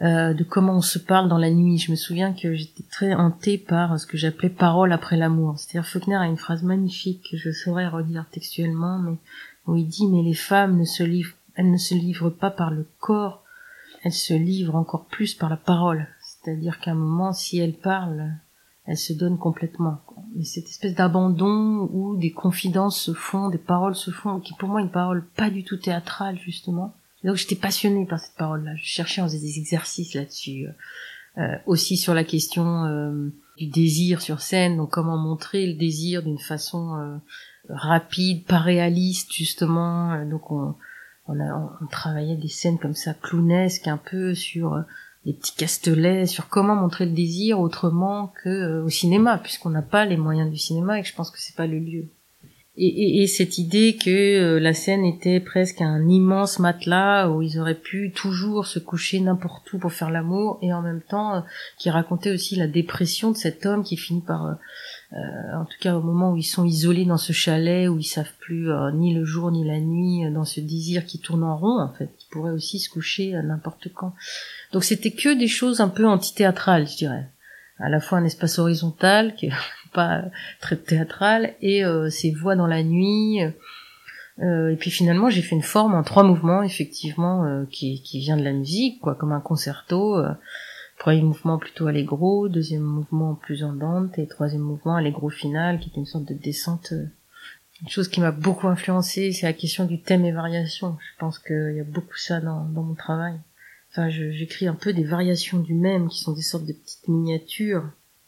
[0.00, 1.76] euh, de comment on se parle dans la nuit.
[1.76, 5.58] Je me souviens que j'étais très hantée par ce que j'appelais parole après l'amour.
[5.58, 9.18] C'est-à-dire Faulkner a une phrase magnifique que je saurais redire textuellement, mais
[9.66, 12.70] où il dit mais les femmes ne se livrent, elles ne se livrent pas par
[12.70, 13.44] le corps,
[14.04, 16.08] elles se livrent encore plus par la parole.
[16.22, 18.32] C'est-à-dire qu'à un moment, si elles parlent,
[18.86, 20.00] elle se donne complètement.
[20.44, 24.80] Cette espèce d'abandon où des confidences se font, des paroles se font, qui pour moi
[24.80, 26.94] une parole pas du tout théâtrale justement.
[27.24, 28.74] donc j'étais passionnée par cette parole-là.
[28.76, 30.66] Je cherchais, on faisait des exercices là-dessus.
[31.38, 36.22] Euh, aussi sur la question euh, du désir sur scène, donc comment montrer le désir
[36.22, 37.16] d'une façon euh,
[37.70, 40.26] rapide, pas réaliste justement.
[40.26, 40.74] donc on,
[41.28, 44.84] on, a, on travaillait des scènes comme ça clownesques un peu sur
[45.26, 49.82] des petits castelets sur comment montrer le désir autrement que euh, au cinéma, puisqu'on n'a
[49.82, 52.06] pas les moyens du cinéma et que je pense que c'est pas le lieu.
[52.76, 57.42] Et, et, et, cette idée que euh, la scène était presque un immense matelas où
[57.42, 61.34] ils auraient pu toujours se coucher n'importe où pour faire l'amour et en même temps
[61.34, 61.40] euh,
[61.78, 64.56] qui racontait aussi la dépression de cet homme qui finit par
[65.14, 68.32] en tout cas au moment où ils sont isolés dans ce chalet où ils savent
[68.40, 71.92] plus ni le jour ni la nuit dans ce désir qui tourne en rond en
[71.92, 74.14] fait qui pourrait aussi se coucher n'importe quand
[74.72, 77.28] donc c'était que des choses un peu antithéâtrales, je dirais.
[77.78, 79.52] À la fois un espace horizontal qui est
[79.92, 80.24] pas
[80.60, 83.50] très théâtral et euh, ces voix dans la nuit, euh,
[84.38, 88.18] Euh, et puis finalement, j'ai fait une forme en trois mouvements, effectivement, euh, qui, qui
[88.18, 90.18] vient de la musique, quoi, comme un concerto.
[90.18, 90.32] Euh,
[90.98, 95.98] premier mouvement plutôt allegro, deuxième mouvement plus andante, et troisième mouvement allegro final, qui est
[95.98, 96.92] une sorte de descente.
[97.82, 100.96] une chose qui m'a beaucoup influencé, c'est la question du thème et variation.
[101.00, 103.34] Je pense qu'il y a beaucoup ça dans, dans mon travail.
[103.90, 107.84] Enfin, j'écris un peu des variations du même, qui sont des sortes de petites miniatures.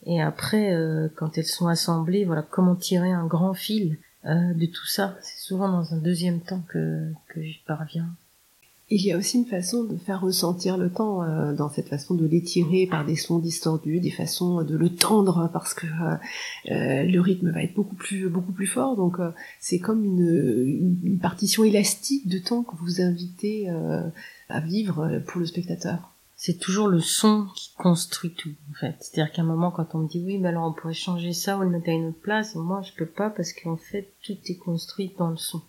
[0.07, 0.77] Et après,
[1.17, 3.97] quand elles sont assemblées, voilà, comment tirer un grand fil
[4.27, 5.19] euh, de tout ça.
[5.21, 8.09] C'est souvent dans un deuxième temps que, que j'y parviens.
[8.97, 12.15] Il y a aussi une façon de faire ressentir le temps euh, dans cette façon
[12.15, 15.89] de l'étirer par des sons distordus, des façons de le tendre parce que
[16.71, 18.95] euh, le rythme va être beaucoup plus beaucoup plus fort.
[18.95, 19.17] Donc
[19.59, 23.69] c'est comme une, partition élastique de temps que vous invitez
[24.49, 26.15] à vivre pour le spectateur.
[26.37, 28.95] C'est toujours le son qui construit tout en fait.
[29.01, 30.95] C'est à dire qu'à un moment quand on me dit oui mais alors on pourrait
[30.95, 33.77] changer ça ou le mettre à une autre place moi je peux pas parce qu'en
[33.77, 35.63] fait tout est construit dans le son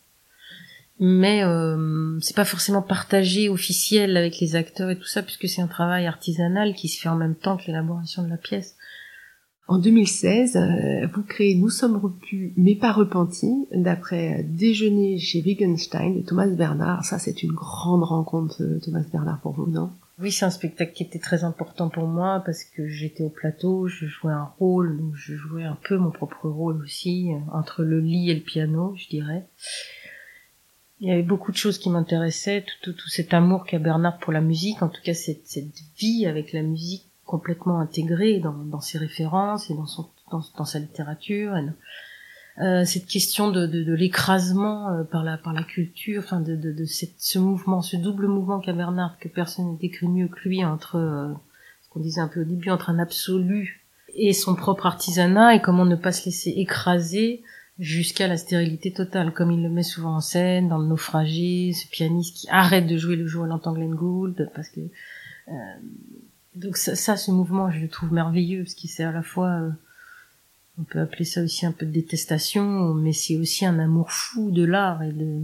[0.99, 5.62] mais euh, c'est pas forcément partagé officiel avec les acteurs et tout ça puisque c'est
[5.62, 8.75] un travail artisanal qui se fait en même temps que l'élaboration de la pièce
[9.67, 16.17] en 2016, euh, vous créez Nous sommes repus mais pas repentis, d'après Déjeuner chez Wittgenstein
[16.17, 17.03] de Thomas Bernard.
[17.03, 19.89] Ça, c'est une grande rencontre, euh, Thomas Bernard, pour vous, non?
[20.19, 23.88] Oui, c'est un spectacle qui était très important pour moi parce que j'étais au plateau,
[23.88, 27.99] je jouais un rôle, donc je jouais un peu mon propre rôle aussi, entre le
[27.99, 29.47] lit et le piano, je dirais.
[31.01, 34.31] Il y avait beaucoup de choses qui m'intéressaient, tout, tout, cet amour qu'a Bernard pour
[34.31, 38.79] la musique, en tout cas cette, cette vie avec la musique complètement intégrée dans, dans
[38.79, 41.58] ses références et dans, son, dans, dans sa littérature.
[41.58, 41.65] Et
[42.62, 46.55] euh, cette question de, de, de l'écrasement euh, par la par la culture, enfin de,
[46.55, 50.29] de, de cette, ce mouvement, ce double mouvement qu'a Bernard que personne n'a décrit mieux
[50.29, 51.34] que lui entre euh,
[51.84, 55.62] ce qu'on disait un peu au début entre un absolu et son propre artisanat et
[55.62, 57.43] comment ne pas se laisser écraser
[57.79, 61.88] jusqu'à la stérilité totale, comme il le met souvent en scène dans le naufragé, ce
[61.88, 64.81] pianiste qui arrête de jouer le jour où il entend Glenn Gould parce que
[66.55, 69.61] donc ça, ça, ce mouvement je le trouve merveilleux parce qu'il c'est à la fois
[70.79, 74.51] on peut appeler ça aussi un peu de détestation, mais c'est aussi un amour fou
[74.51, 75.41] de l'art et de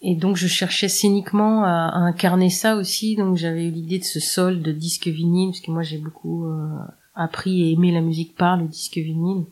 [0.00, 4.20] et donc je cherchais cyniquement à, incarner ça aussi, donc j'avais eu l'idée de ce
[4.20, 6.68] sol de disque vinyle, parce que moi j'ai beaucoup euh,
[7.16, 9.44] appris et aimé la musique par le disque vinyle,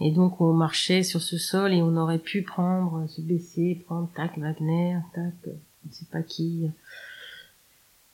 [0.00, 4.10] et donc on marchait sur ce sol et on aurait pu prendre, se baisser, prendre
[4.14, 5.50] tac Wagner, tac, je
[5.88, 6.70] ne sais pas qui,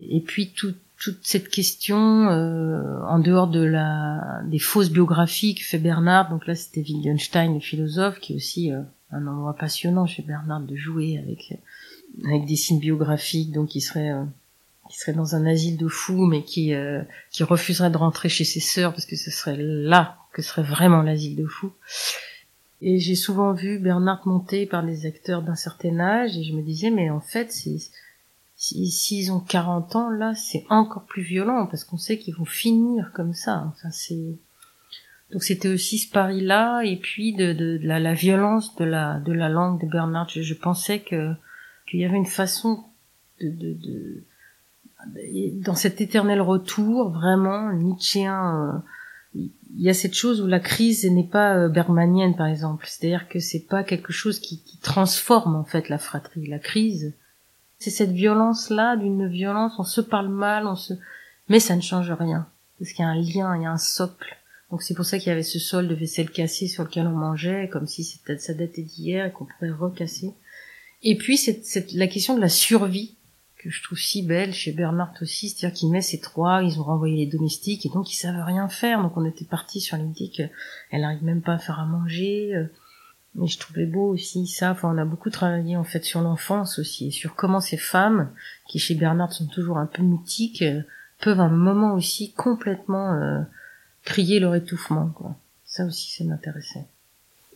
[0.00, 5.62] et puis tout toute cette question euh, en dehors de la des fausses biographies que
[5.62, 10.06] fait Bernard donc là c'était Wittgenstein le philosophe qui est aussi euh, un endroit passionnant
[10.06, 11.60] chez Bernard de jouer avec
[12.24, 14.24] avec des signes biographiques donc qui serait euh,
[14.90, 16.72] qui serait dans un asile de fous mais qui
[17.30, 21.02] qui refuserait de rentrer chez ses sœurs parce que ce serait là que serait vraiment
[21.02, 21.72] l'asile de fous
[22.82, 26.62] et j'ai souvent vu Bernard monter par des acteurs d'un certain âge et je me
[26.62, 27.78] disais mais en fait c'est
[28.56, 33.12] s'ils ont 40 ans, là, c'est encore plus violent parce qu'on sait qu'ils vont finir
[33.14, 33.64] comme ça.
[33.68, 34.38] Enfin, c'est
[35.32, 39.32] donc c'était aussi ce pari-là et puis de, de, la, la, violence de la de
[39.32, 40.28] la langue de Bernard.
[40.28, 41.32] Je, pensais que
[41.86, 42.84] qu'il y avait une façon
[43.40, 44.22] de, de, de,
[45.64, 48.72] dans cet éternel retour vraiment nietzschéen.
[48.74, 48.78] Euh,
[49.34, 53.28] il y a cette chose où la crise n'est pas euh, bergmanienne par exemple, c'est-à-dire
[53.28, 56.46] que c'est pas quelque chose qui, qui transforme en fait la fratrie.
[56.46, 57.14] La crise,
[57.78, 60.94] c'est cette violence-là, d'une violence, on se parle mal, on se,
[61.48, 62.46] mais ça ne change rien.
[62.78, 64.36] Parce qu'il y a un lien, il y a un socle.
[64.70, 67.16] Donc c'est pour ça qu'il y avait ce sol de vaisselle cassée sur lequel on
[67.16, 70.32] mangeait, comme si ça datait d'hier et qu'on pourrait recasser.
[71.02, 73.15] Et puis c'est, la question de la survie
[73.68, 76.84] que je trouve si belle chez Bernard aussi, c'est-à-dire qu'il met ses trois, ils ont
[76.84, 79.02] renvoyé les domestiques et donc ils savent rien faire.
[79.02, 80.50] Donc on était parti sur l'idée qu'elle
[81.00, 82.54] n'arrive même pas à faire à manger.
[82.54, 82.66] Euh,
[83.34, 84.70] mais je trouvais beau aussi ça.
[84.72, 88.32] Enfin, on a beaucoup travaillé en fait sur l'enfance aussi et sur comment ces femmes,
[88.68, 90.82] qui chez Bernard sont toujours un peu mythiques, euh,
[91.20, 93.42] peuvent à un moment aussi complètement euh,
[94.04, 95.08] crier leur étouffement.
[95.08, 95.36] Quoi.
[95.64, 96.86] Ça aussi, ça m'intéressait.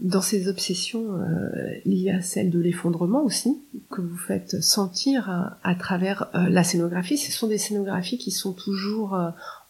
[0.01, 1.49] Dans ces obsessions, euh,
[1.85, 5.29] il y a celle de l'effondrement aussi, que vous faites sentir
[5.63, 7.19] à, travers la scénographie.
[7.19, 9.19] Ce sont des scénographies qui sont toujours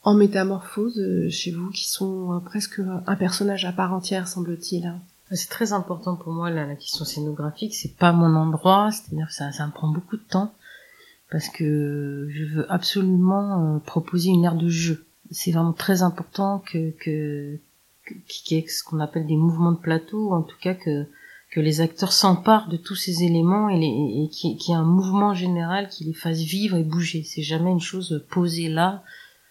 [0.02, 4.94] en métamorphose chez vous, qui sont presque un personnage à part entière, semble-t-il.
[5.32, 7.74] C'est très important pour moi la, la question scénographique.
[7.74, 10.52] C'est pas mon endroit, c'est-à-dire ça, ça me prend beaucoup de temps
[11.30, 15.06] parce que je veux absolument euh, proposer une aire de jeu.
[15.30, 17.58] C'est vraiment très important que que
[18.28, 21.06] qu'il y ait ce qu'on appelle des mouvements de plateau, ou en tout cas que
[21.50, 24.84] que les acteurs s'emparent de tous ces éléments et, les, et qu'il y ait un
[24.84, 27.24] mouvement général qui les fasse vivre et bouger.
[27.24, 29.02] C'est jamais une chose posée là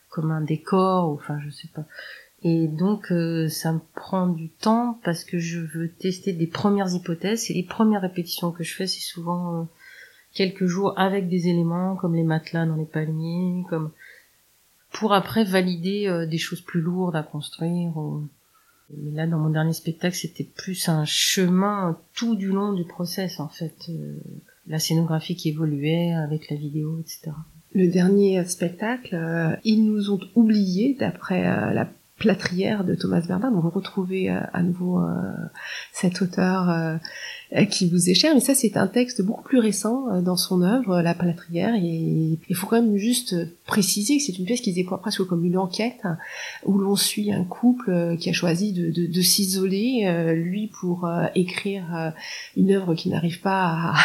[0.10, 1.86] comme un décor, ou, enfin je sais pas.
[2.42, 6.94] Et donc euh, ça me prend du temps parce que je veux tester des premières
[6.94, 7.52] hypothèses.
[7.52, 9.64] Et les premières répétitions que je fais, c'est souvent euh,
[10.34, 13.92] quelques jours avec des éléments comme les matelas dans les palmiers, comme
[14.94, 17.94] pour après valider euh, des choses plus lourdes à construire.
[18.98, 23.40] Mais là, dans mon dernier spectacle, c'était plus un chemin tout du long du process,
[23.40, 23.76] en fait.
[24.68, 27.32] la scénographie qui évoluait avec la vidéo, etc.
[27.74, 29.16] Le dernier spectacle,
[29.64, 31.88] ils nous ont oubliés, d'après la
[32.20, 33.52] plâtrière de Thomas Bernard.
[33.52, 35.06] Donc retrouvez euh, à nouveau euh,
[35.92, 38.36] cet auteur euh, qui vous est cher.
[38.36, 41.74] Mais ça, c'est un texte beaucoup plus récent dans son œuvre, La plâtrière.
[41.76, 45.24] Et il faut quand même juste préciser que c'est une pièce qui se déploie presque
[45.26, 46.04] comme une enquête
[46.66, 52.14] où l'on suit un couple qui a choisi de, de, de s'isoler, lui pour écrire
[52.56, 53.96] une œuvre qui n'arrive pas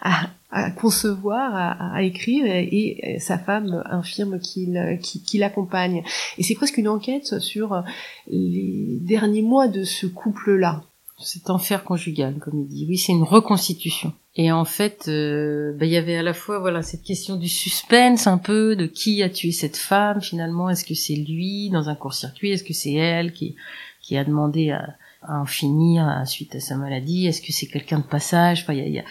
[0.00, 6.02] à, à à concevoir, à, à, écrire, et, sa femme infirme qu'il qui, qui l'accompagne.
[6.38, 7.82] Et c'est presque une enquête sur
[8.28, 10.84] les derniers mois de ce couple-là.
[11.18, 12.86] Cet enfer conjugal, comme il dit.
[12.88, 14.12] Oui, c'est une reconstitution.
[14.36, 17.48] Et en fait, euh, bah, il y avait à la fois voilà cette question du
[17.48, 20.68] suspense un peu de qui a tué cette femme finalement.
[20.68, 22.50] Est-ce que c'est lui dans un court-circuit?
[22.50, 23.54] Est-ce que c'est elle qui
[24.02, 27.26] qui a demandé à, à en finir suite à sa maladie?
[27.26, 28.62] Est-ce que c'est quelqu'un de passage?
[28.62, 29.04] Enfin, il y a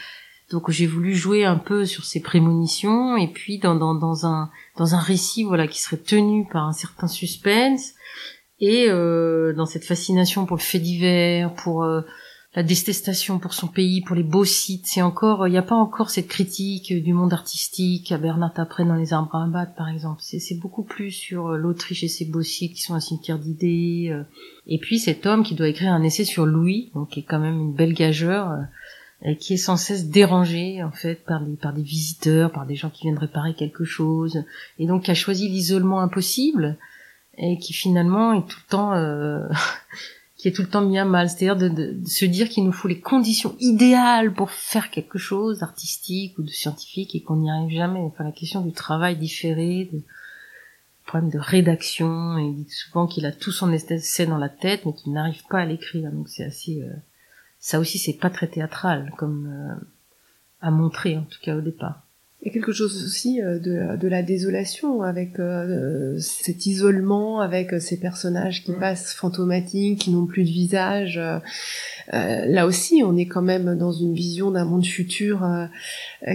[0.54, 5.68] donc j'ai voulu jouer un peu sur ces prémonitions et puis dans, un récit voilà
[5.68, 7.94] qui serait tenu par un certain suspense
[8.60, 12.02] et euh, dans cette fascination pour le fait divers, pour euh,
[12.56, 14.86] la détestation pour son pays, pour les beaux sites.
[14.86, 18.86] C'est encore, il n'y a pas encore cette critique du monde artistique à Bernard après
[18.86, 20.22] dans les arbres à abattre, par exemple.
[20.22, 24.16] C'est beaucoup plus sur euh, l'Autriche et ses beaux sites qui sont un cimetière d'idées.
[24.68, 27.40] Et puis cet homme qui doit écrire un essai sur Louis, donc qui est quand
[27.40, 28.52] même une belle gageure
[29.40, 32.90] qui est sans cesse dérangé en fait par des par des visiteurs, par des gens
[32.90, 34.44] qui viennent réparer quelque chose,
[34.80, 36.78] et donc qui a choisi l'isolement impossible
[37.38, 39.48] et qui finalement est tout le temps euh,
[40.38, 42.74] qui est tout le temps mis à mal, c'est-à-dire de, de, se dire qu'il nous
[42.74, 47.50] faut les conditions idéales pour faire quelque chose d'artistique ou de scientifique et qu'on n'y
[47.50, 48.00] arrive jamais.
[48.00, 50.02] Enfin la question du travail différé, de
[51.06, 54.94] problème de rédaction, il dit souvent qu'il a tout son essai dans la tête mais
[54.94, 56.94] qu'il n'arrive pas à l'écrire, donc c'est assez euh,
[57.64, 59.86] ça aussi c'est pas très théâtral comme euh,
[60.60, 62.02] à montrer en tout cas au départ.
[62.42, 67.40] Il y a quelque chose aussi euh, de, de la désolation avec euh, cet isolement,
[67.40, 71.18] avec ces personnages qui passent fantomatiques, qui n'ont plus de visage.
[72.12, 75.48] là aussi, on est quand même dans une vision d'un monde futur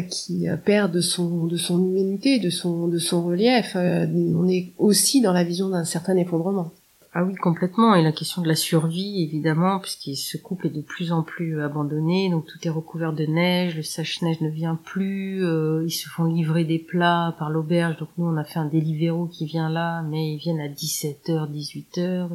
[0.09, 3.77] qui perd de son de son humanité, de son de son relief.
[3.77, 6.73] on est aussi dans la vision d'un certain effondrement.
[7.14, 7.94] Ah oui, complètement.
[7.94, 11.62] Et la question de la survie, évidemment, puisque ce couple est de plus en plus
[11.62, 16.07] abandonné, donc tout est recouvert de neige, le sèche-neige ne vient plus, euh, ils se
[16.07, 19.71] font livrer des plats par l'auberge, donc nous on a fait un Deliveroo qui vient
[19.71, 22.29] là, mais ils viennent à 17h, 18h.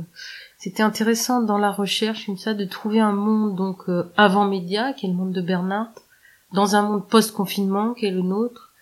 [0.57, 4.93] C'était intéressant dans la recherche, comme ça, de trouver un monde donc euh, avant média,
[4.93, 5.93] qui est le monde de Bernard,
[6.51, 8.72] dans un monde post-confinement, qui est le nôtre,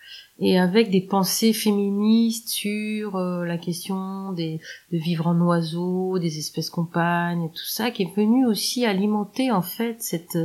[0.42, 4.60] et avec des pensées féministes sur euh, la question des,
[4.92, 9.62] de vivre en oiseau, des espèces compagnes, tout ça, qui est venu aussi alimenter en
[9.62, 10.38] fait cette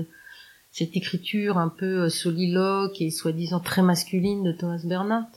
[0.76, 5.30] cette écriture un peu euh, soliloque et soi-disant très masculine de Thomas Bernhardt.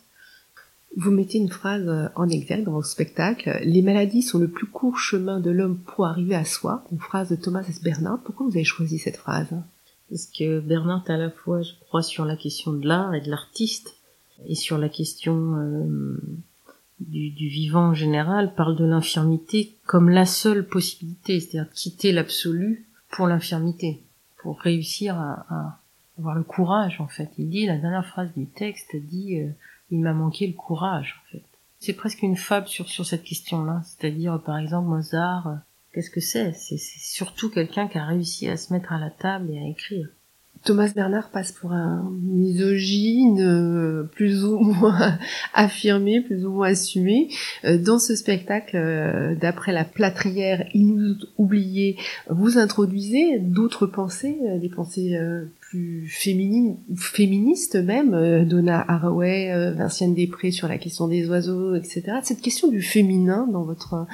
[0.97, 3.57] Vous mettez une phrase euh, en exergue dans votre spectacle.
[3.63, 6.83] Les maladies sont le plus court chemin de l'homme pour arriver à soi.
[6.91, 7.81] Une phrase de Thomas S.
[7.81, 8.21] Bernhardt.
[8.25, 9.47] Pourquoi vous avez choisi cette phrase?
[10.09, 13.29] Parce que Bernhardt, à la fois, je crois, sur la question de l'art et de
[13.29, 13.95] l'artiste,
[14.45, 16.21] et sur la question euh,
[16.99, 22.85] du, du, vivant en général, parle de l'infirmité comme la seule possibilité, c'est-à-dire quitter l'absolu
[23.09, 24.03] pour l'infirmité,
[24.41, 25.79] pour réussir à, à,
[26.17, 27.29] avoir le courage en fait.
[27.37, 29.49] Il dit, la dernière phrase du texte dit, euh,
[29.91, 31.43] il m'a manqué le courage en fait.
[31.79, 35.55] C'est presque une fable sur, sur cette question-là, c'est-à-dire par exemple Mozart, euh,
[35.93, 36.53] qu'est-ce que c'est?
[36.53, 40.09] C'est surtout quelqu'un qui a réussi à se mettre à la table et à écrire.
[40.63, 45.17] Thomas Bernard passe pour un misogyne euh, plus ou moins
[45.53, 47.29] affirmé, plus ou moins assumé.
[47.63, 51.97] Euh, dans ce spectacle, euh, d'après la plâtrière, il nous oublié,
[52.29, 55.17] vous introduisez d'autres pensées, des pensées
[55.59, 62.03] plus féminines, féministes même, Donna Haraway, Vinciane Després sur la question des oiseaux, etc.
[62.23, 64.07] Cette question du féminin dans votre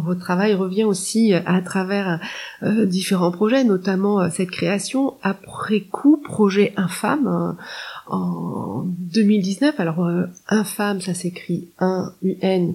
[0.00, 2.18] votre travail revient aussi à travers
[2.62, 7.62] euh, différents projets, notamment euh, cette création après coup, projet infâme, euh,
[8.06, 9.78] en 2019.
[9.78, 12.74] Alors, euh, un femme, ça s'écrit un UN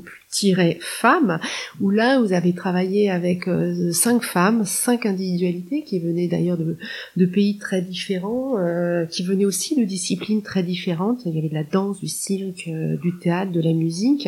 [0.79, 1.39] femme,
[1.81, 6.77] où là vous avez travaillé avec euh, cinq femmes, cinq individualités qui venaient d'ailleurs de,
[7.15, 11.21] de, pays très différents, euh, qui venaient aussi de disciplines très différentes.
[11.25, 14.27] Il y avait de la danse, du cirque, euh, du théâtre, de la musique.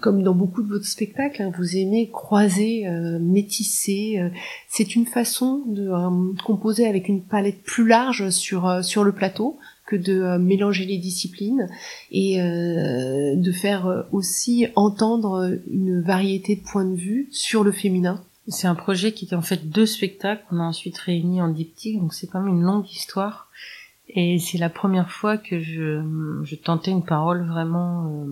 [0.00, 2.86] comme dans beaucoup de votre spectacles, hein, vous aimez croiser,
[3.20, 4.18] métisser.
[4.68, 5.90] C'est une façon de
[6.44, 10.98] composer avec une palette plus large sur sur le plateau que de euh, mélanger les
[10.98, 11.68] disciplines
[12.10, 17.72] et euh, de faire euh, aussi entendre une variété de points de vue sur le
[17.72, 18.22] féminin.
[18.48, 21.98] C'est un projet qui était en fait deux spectacles qu'on a ensuite réunis en diptyque,
[22.00, 23.48] donc c'est quand même une longue histoire.
[24.08, 28.26] Et c'est la première fois que je, tentais une parole vraiment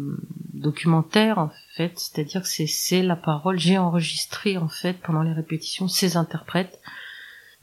[0.52, 5.88] documentaire en fait, c'est-à-dire que c'est la parole, j'ai enregistré en fait pendant les répétitions
[5.88, 6.78] ces interprètes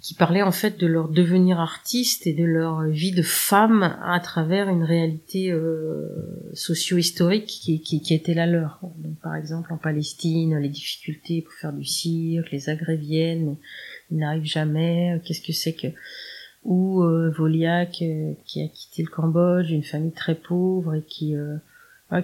[0.01, 4.19] qui parlaient en fait de leur devenir artiste et de leur vie de femme à
[4.21, 6.07] travers une réalité euh,
[6.53, 8.79] socio-historique qui, qui, qui, était la leur.
[8.99, 13.57] Donc, par exemple en Palestine, les difficultés pour faire du cirque, les agréviennes,
[14.09, 15.87] ils n'arrivent jamais, qu'est-ce que c'est que...
[16.65, 21.35] Ou euh, Voliak euh, qui a quitté le Cambodge, une famille très pauvre et qui...
[21.35, 21.57] Euh,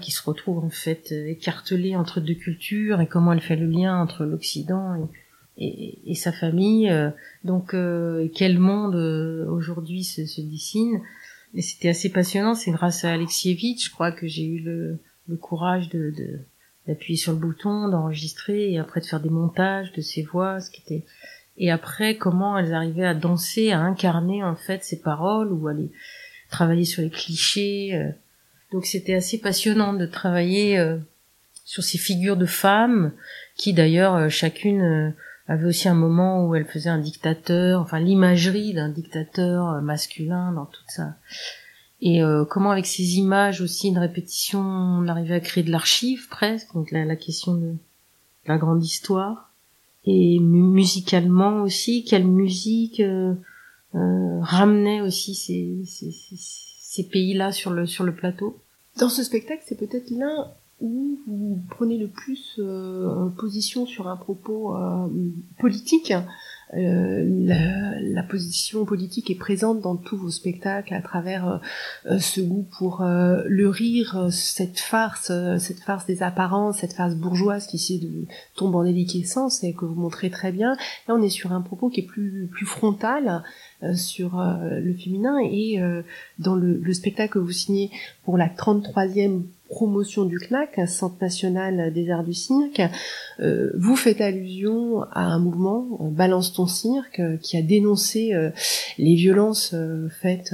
[0.02, 4.02] qui se retrouve en fait écartelée entre deux cultures et comment elle fait le lien
[4.02, 5.08] entre l'Occident et
[5.58, 6.90] et, et, sa famille.
[6.90, 7.10] Euh,
[7.44, 11.02] donc euh, quel monde euh, aujourd'hui se, se, dessine.
[11.54, 12.56] Et c'était assez passionnant.
[12.56, 16.40] C'est grâce à Alexievitch, je crois, que j'ai eu le, le courage de, de
[16.88, 20.70] d'appuyer sur le bouton, d'enregistrer et après de faire des montages de ces voix, ce
[20.70, 21.04] qui était
[21.58, 25.74] et après comment elles arrivaient à danser, à incarner en fait ces paroles ou à
[25.74, 25.90] les
[26.52, 28.12] travailler sur les clichés.
[28.72, 30.78] Donc c'était assez passionnant de travailler
[31.64, 33.14] sur ces figures de femmes
[33.58, 35.16] qui d'ailleurs chacune
[35.48, 40.52] avait aussi un moment où elle faisait un dictateur, enfin l'imagerie d'un dictateur euh, masculin
[40.54, 41.16] dans tout ça.
[42.02, 46.28] Et euh, comment avec ces images aussi, une répétition, on arrivait à créer de l'archive
[46.30, 47.76] presque, donc la, question de,
[48.46, 49.52] la grande histoire.
[50.06, 53.34] Et musicalement aussi, quelle musique euh,
[53.96, 58.62] euh, ramenait aussi ces, ces, ces, ces pays-là sur le, sur le plateau?
[59.00, 60.52] Dans ce spectacle, c'est peut-être l'un
[60.82, 65.08] où vous prenez le plus euh, position sur un propos euh,
[65.58, 66.14] politique.
[66.74, 71.62] Euh, la, la, position politique est présente dans tous vos spectacles à travers
[72.20, 78.00] ce goût pour le rire, cette farce, cette farce des apparences, cette farce bourgeoise qui
[78.00, 80.76] de, tombe en déliquescence et que vous montrez très bien.
[81.08, 83.44] Là, on est sur un propos qui est plus plus frontal
[83.94, 85.80] sur le féminin et
[86.40, 87.92] dans le, le, spectacle que vous signez
[88.24, 92.82] pour la 33e promotion du CNAC, Centre national des arts du cirque,
[93.40, 98.34] euh, vous faites allusion à un mouvement, euh, Balance ton cirque, euh, qui a dénoncé
[98.98, 99.76] les violences
[100.22, 100.54] faites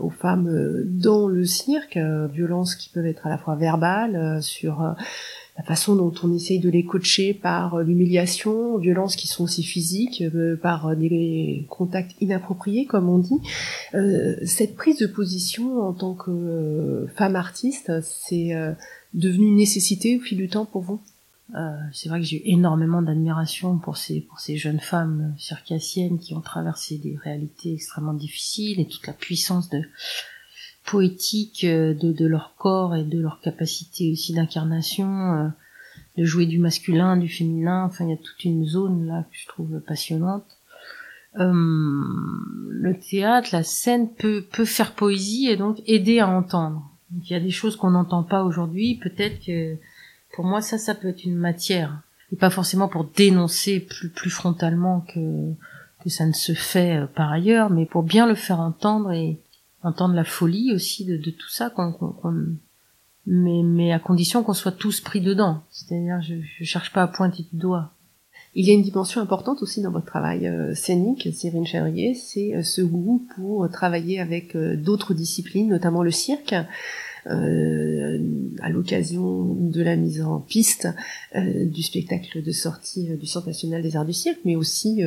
[0.00, 1.98] aux femmes dans le cirque,
[2.32, 4.94] violences qui peuvent être à la fois verbales, sur
[5.56, 9.62] la façon dont on essaye de les coacher par euh, l'humiliation, violences qui sont aussi
[9.62, 13.40] physiques, euh, par euh, des contacts inappropriés, comme on dit.
[14.46, 18.52] cette prise de position en tant que femme artiste, c'est
[19.14, 21.00] devenu une nécessité au fil du temps pour vous?
[21.92, 26.40] C'est vrai que j'ai énormément d'admiration pour ces pour ces jeunes femmes circassiennes qui ont
[26.40, 29.82] traversé des réalités extrêmement difficiles et toute la puissance de
[30.84, 35.48] poétique euh, de, de, leur corps et de leur capacité aussi d'incarnation, euh,
[36.18, 37.84] de jouer du masculin, du féminin.
[37.84, 40.44] Enfin, il y a toute une zone là que je trouve passionnante.
[41.38, 46.90] Euh, le théâtre, la scène peut, peut faire poésie et donc aider à entendre.
[47.10, 48.98] Donc, il y a des choses qu'on n'entend pas aujourd'hui.
[49.02, 49.76] Peut-être que
[50.34, 52.00] pour moi, ça, ça peut être une matière.
[52.32, 55.52] Et pas forcément pour dénoncer plus, plus frontalement que,
[56.02, 59.38] que ça ne se fait euh, par ailleurs, mais pour bien le faire entendre et,
[59.82, 61.94] entendre la folie aussi de, tout ça, qu'on,
[63.26, 65.62] mais, mais à condition qu'on soit tous pris dedans.
[65.70, 67.92] C'est-à-dire, je, je cherche pas à pointer du doigt.
[68.54, 72.54] Il y a une dimension importante aussi dans votre travail euh, scénique, Cyrine Chevrier, c'est
[72.54, 76.54] euh, ce goût pour travailler avec euh, d'autres disciplines, notamment le cirque.
[77.28, 78.18] Euh,
[78.60, 80.88] à l'occasion de la mise en piste
[81.36, 85.02] euh, du spectacle de sortie euh, du Centre national des arts du cirque, mais aussi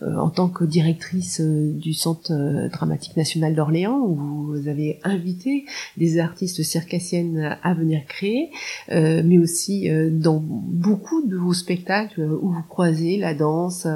[0.00, 5.64] en tant que directrice du Centre dramatique national d'Orléans, où vous avez invité
[5.96, 8.50] des artistes circassiennes à venir créer,
[8.90, 13.86] mais aussi dans beaucoup de vos spectacles où vous croisez la danse,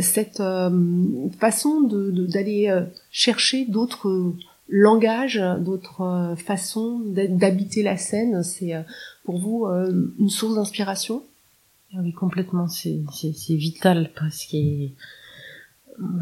[0.00, 0.42] cette
[1.38, 4.34] façon d'aller de, chercher d'autres
[4.70, 8.82] langage, d'autres euh, façons d'habiter la scène, c'est euh,
[9.24, 11.22] pour vous euh, une source d'inspiration?
[11.92, 13.02] Ah Oui, complètement, c'est
[13.48, 14.56] vital parce que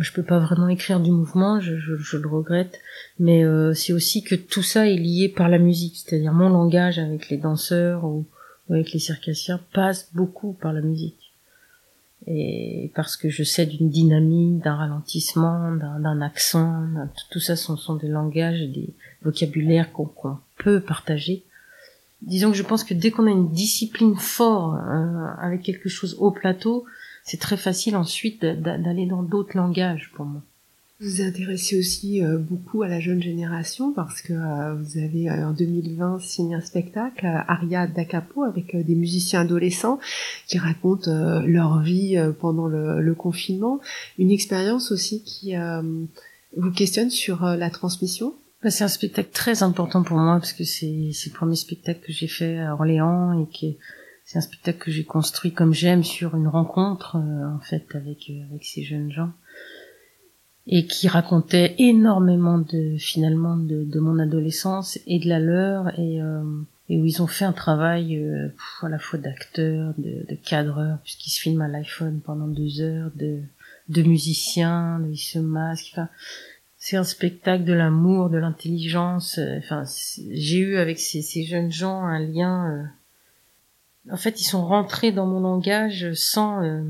[0.01, 2.81] je peux pas vraiment écrire du mouvement, je, je, je le regrette,
[3.19, 6.99] mais euh, c'est aussi que tout ça est lié par la musique, c'est-à-dire mon langage
[6.99, 8.25] avec les danseurs ou,
[8.71, 11.18] avec les circassiens passe beaucoup par la musique.
[12.27, 16.85] Et parce que je sais d'une dynamique, d'un ralentissement, d'un accent,
[17.31, 18.91] tout ça sont, sont des langages, des
[19.23, 20.11] vocabulaires qu'on
[20.59, 21.45] peut partager.
[22.23, 26.17] Disons que je pense que dès qu'on a une discipline forte euh, avec quelque chose
[26.19, 26.85] au plateau,
[27.23, 30.43] c'est très facile ensuite d'aller dans d'autres langages pour moi.
[31.01, 35.31] Vous vous intéressez aussi euh, beaucoup à la jeune génération parce que euh, vous avez
[35.31, 40.01] en 2020 signé un spectacle Aria d'Acapo avec des musiciens adolescents
[40.47, 41.11] qui racontent
[41.47, 43.81] leur vie pendant le, le, confinement.
[44.19, 45.55] Une expérience aussi qui
[46.57, 50.65] vous questionne sur la transmission bah, c'est un spectacle très important pour moi parce que
[50.65, 53.79] c'est le premier spectacle que j'ai fait à Orléans et qui
[54.29, 58.29] c'est un spectacle que j'ai construit comme j'aime sur une rencontre euh, en fait avec
[58.29, 59.31] euh, avec ces jeunes gens
[60.69, 66.21] et qui racontait énormément de finalement de, de mon adolescence et de la leur et
[66.21, 66.43] euh,
[66.91, 68.19] et où ils ont fait un travail
[68.81, 73.11] à la fois d'acteur, de, de cadreur, puisqu'ils se filment à l'iPhone pendant deux heures,
[73.15, 73.43] de,
[73.89, 75.91] de musiciens, ils se masquent.
[75.93, 76.09] Enfin,
[76.79, 79.39] c'est un spectacle de l'amour, de l'intelligence.
[79.39, 79.85] Euh, enfin,
[80.31, 82.71] j'ai eu avec ces, ces, jeunes gens un lien.
[82.71, 86.83] Euh, en fait, ils sont rentrés dans mon langage sans euh,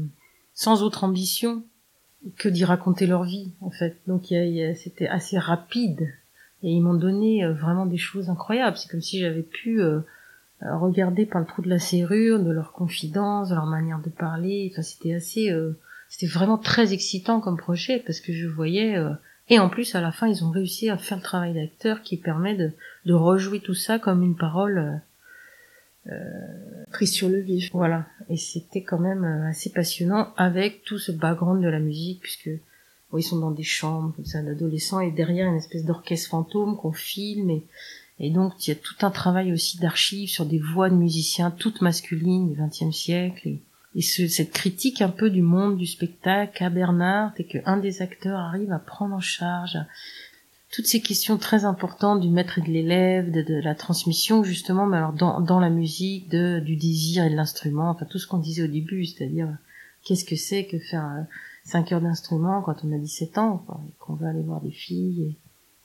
[0.55, 1.65] sans autre ambition
[2.37, 3.53] que d'y raconter leur vie.
[3.61, 4.27] En fait, donc
[4.77, 6.09] c'était assez rapide
[6.63, 8.77] et ils m'ont donné vraiment des choses incroyables.
[8.77, 9.81] C'est comme si j'avais pu
[10.61, 14.69] regarder par le trou de la serrure de leurs confidences, de leur manière de parler.
[14.73, 15.55] Enfin, c'était assez,
[16.09, 18.97] c'était vraiment très excitant comme projet parce que je voyais
[19.51, 22.17] et en plus, à la fin, ils ont réussi à faire le travail d'acteur qui
[22.17, 22.73] permet de,
[23.07, 25.01] de rejouer tout ça comme une parole
[26.11, 27.71] euh, prise sur le vif.
[27.73, 28.07] Voilà.
[28.29, 32.51] Et c'était quand même euh, assez passionnant avec tout ce background de la musique, puisque
[33.17, 36.93] ils sont dans des chambres comme ça d'adolescents et derrière une espèce d'orchestre fantôme qu'on
[36.93, 37.65] filme et,
[38.21, 41.51] et donc il y a tout un travail aussi d'archives sur des voix de musiciens
[41.51, 43.63] toutes masculines du XXe siècle et,
[43.95, 47.79] et ce, cette critique un peu du monde du spectacle à Bernard, et que un
[47.79, 49.79] des acteurs arrive à prendre en charge
[50.71, 54.87] toutes ces questions très importantes du maître et de l'élève, de, de, la transmission justement,
[54.87, 58.27] mais alors dans, dans la musique, de, du désir et de l'instrument, enfin tout ce
[58.27, 59.49] qu'on disait au début, c'est-à-dire
[60.05, 61.27] qu'est-ce que c'est que faire
[61.65, 63.65] cinq heures d'instrument quand on a 17 ans,
[63.99, 65.37] qu'on veut aller voir des filles.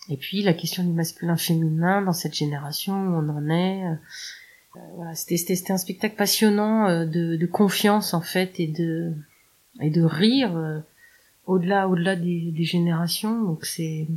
[0.10, 3.96] Et, et puis la question du masculin-féminin dans cette génération où on en est, euh,
[4.96, 9.14] voilà, c'était c'était un spectacle passionnant euh, de, de, confiance en fait et de
[9.82, 10.80] et de rire euh,
[11.46, 13.44] au-delà au-delà des, des, générations.
[13.44, 14.08] Donc c'est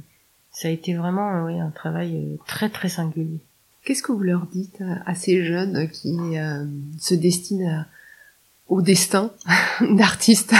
[0.57, 3.41] ça a été vraiment oui, un travail très très singulier.
[3.85, 6.17] Qu'est-ce que vous leur dites à, ces jeunes qui
[6.99, 7.85] se destinent
[8.67, 9.33] au destin
[9.81, 10.55] d'artistes?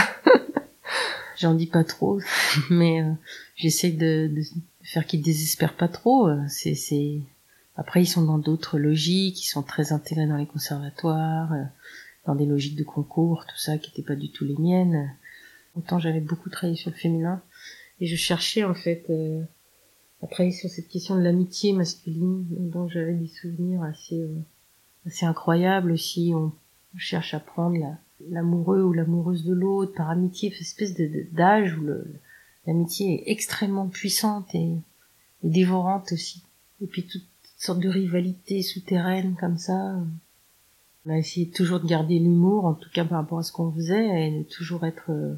[1.39, 2.21] J'en dis pas trop,
[2.69, 3.03] mais
[3.55, 4.43] j'essaie de, de,
[4.83, 6.29] faire qu'ils désespèrent pas trop.
[6.47, 7.21] C'est c'est
[7.77, 11.63] après, ils sont dans d'autres logiques, ils sont très intégrés dans les conservatoires, euh,
[12.25, 15.11] dans des logiques de concours, tout ça, qui n'étaient pas du tout les miennes.
[15.75, 17.41] Autant j'avais beaucoup travaillé sur le féminin,
[18.01, 19.43] et je cherchais en fait euh,
[20.23, 24.35] à travailler sur cette question de l'amitié masculine, dont j'avais des souvenirs assez euh,
[25.05, 26.33] assez incroyables aussi.
[26.35, 26.51] On,
[26.99, 27.77] cherche à prendre
[28.27, 30.95] l'amoureux ou l'amoureuse de l'autre par amitié, cette espèce
[31.31, 31.87] d'âge où
[32.65, 34.71] l'amitié est extrêmement puissante et,
[35.43, 36.41] et dévorante aussi.
[36.81, 37.19] Et puis tout,
[37.57, 39.99] sorte de rivalité souterraine comme ça.
[41.05, 43.71] On a essayé toujours de garder l'humour, en tout cas par rapport à ce qu'on
[43.71, 45.11] faisait, et de toujours être.
[45.11, 45.35] Euh,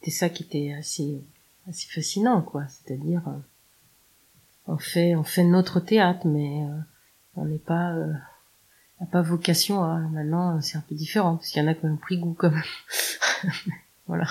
[0.00, 1.20] c'était ça qui était assez
[1.68, 2.64] assez fascinant, quoi.
[2.68, 3.38] C'est-à-dire, euh,
[4.66, 6.78] on fait on fait notre théâtre, mais euh,
[7.36, 7.94] on n'est pas
[9.00, 9.98] n'a pas vocation à.
[9.98, 12.50] Maintenant, c'est un peu différent parce qu'il y en a qui ont pris goût, quand
[12.50, 12.62] même.
[14.06, 14.26] voilà.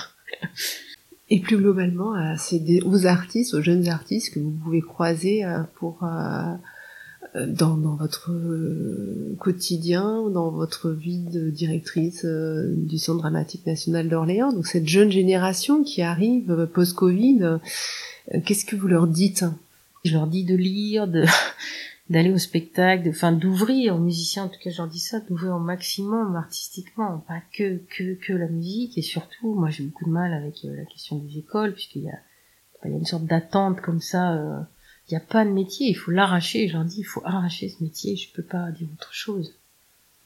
[1.28, 6.04] Et plus globalement, c'est aux artistes, aux jeunes artistes que vous pouvez croiser pour
[7.36, 13.66] euh, dans, dans, votre euh, quotidien, dans votre vie de directrice euh, du Centre dramatique
[13.66, 14.52] national d'Orléans.
[14.52, 17.58] Donc cette jeune génération qui arrive post-Covid,
[18.44, 19.44] qu'est-ce que vous leur dites?
[20.06, 21.24] Je leur dis de lire, de
[22.10, 25.56] d'aller au spectacle, enfin d'ouvrir aux musiciens, en tout cas je leur dis ça, d'ouvrir
[25.56, 28.96] au maximum artistiquement, pas que que que la musique.
[28.96, 32.18] Et surtout, moi j'ai beaucoup de mal avec la question des écoles puisqu'il y a
[32.84, 34.66] il y a une sorte d'attente comme ça
[35.08, 36.68] il n'y a pas de métier, il faut l'arracher.
[36.68, 39.54] J'en dis, il faut arracher ce métier, je peux pas dire autre chose.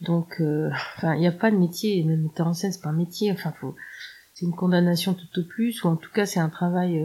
[0.00, 2.88] Donc, euh, enfin, il n'y a pas de métier, même metteur en scène, c'est pas
[2.88, 3.52] un métier, enfin,
[4.34, 6.98] c'est une condamnation tout au plus, ou en tout cas, c'est un travail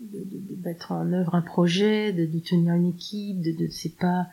[0.00, 3.68] euh, de, de, mettre en œuvre un projet, de, de tenir une équipe, de, de
[3.70, 4.26] c'est pas,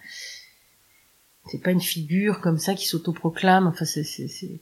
[1.47, 4.59] c'est pas une figure comme ça qui s'autoproclame, enfin, c'est, c'est, c'est,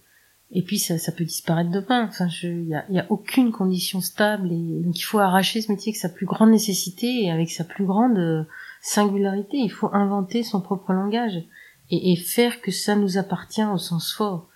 [0.53, 2.07] et puis ça, ça peut disparaître demain.
[2.07, 5.71] Enfin, il y a, y a, aucune condition stable et donc il faut arracher ce
[5.71, 8.43] métier avec sa plus grande nécessité et avec sa plus grande euh,
[8.81, 9.57] singularité.
[9.57, 11.41] Il faut inventer son propre langage
[11.89, 14.49] et, et faire que ça nous appartient au sens fort.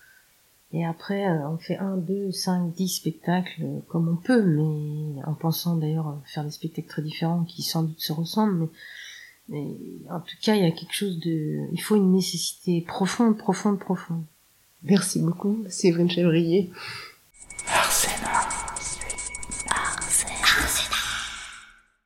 [0.76, 5.24] Et après, euh, on fait un, deux, cinq, dix spectacles euh, comme on peut, mais
[5.24, 8.68] en pensant d'ailleurs faire des spectacles très différents qui sans doute se ressemblent.
[9.48, 9.64] Mais,
[10.04, 13.38] mais en tout cas, il y a quelque chose de, il faut une nécessité profonde,
[13.38, 14.26] profonde, profonde.
[14.84, 16.70] Merci beaucoup, Séverine Chevrier.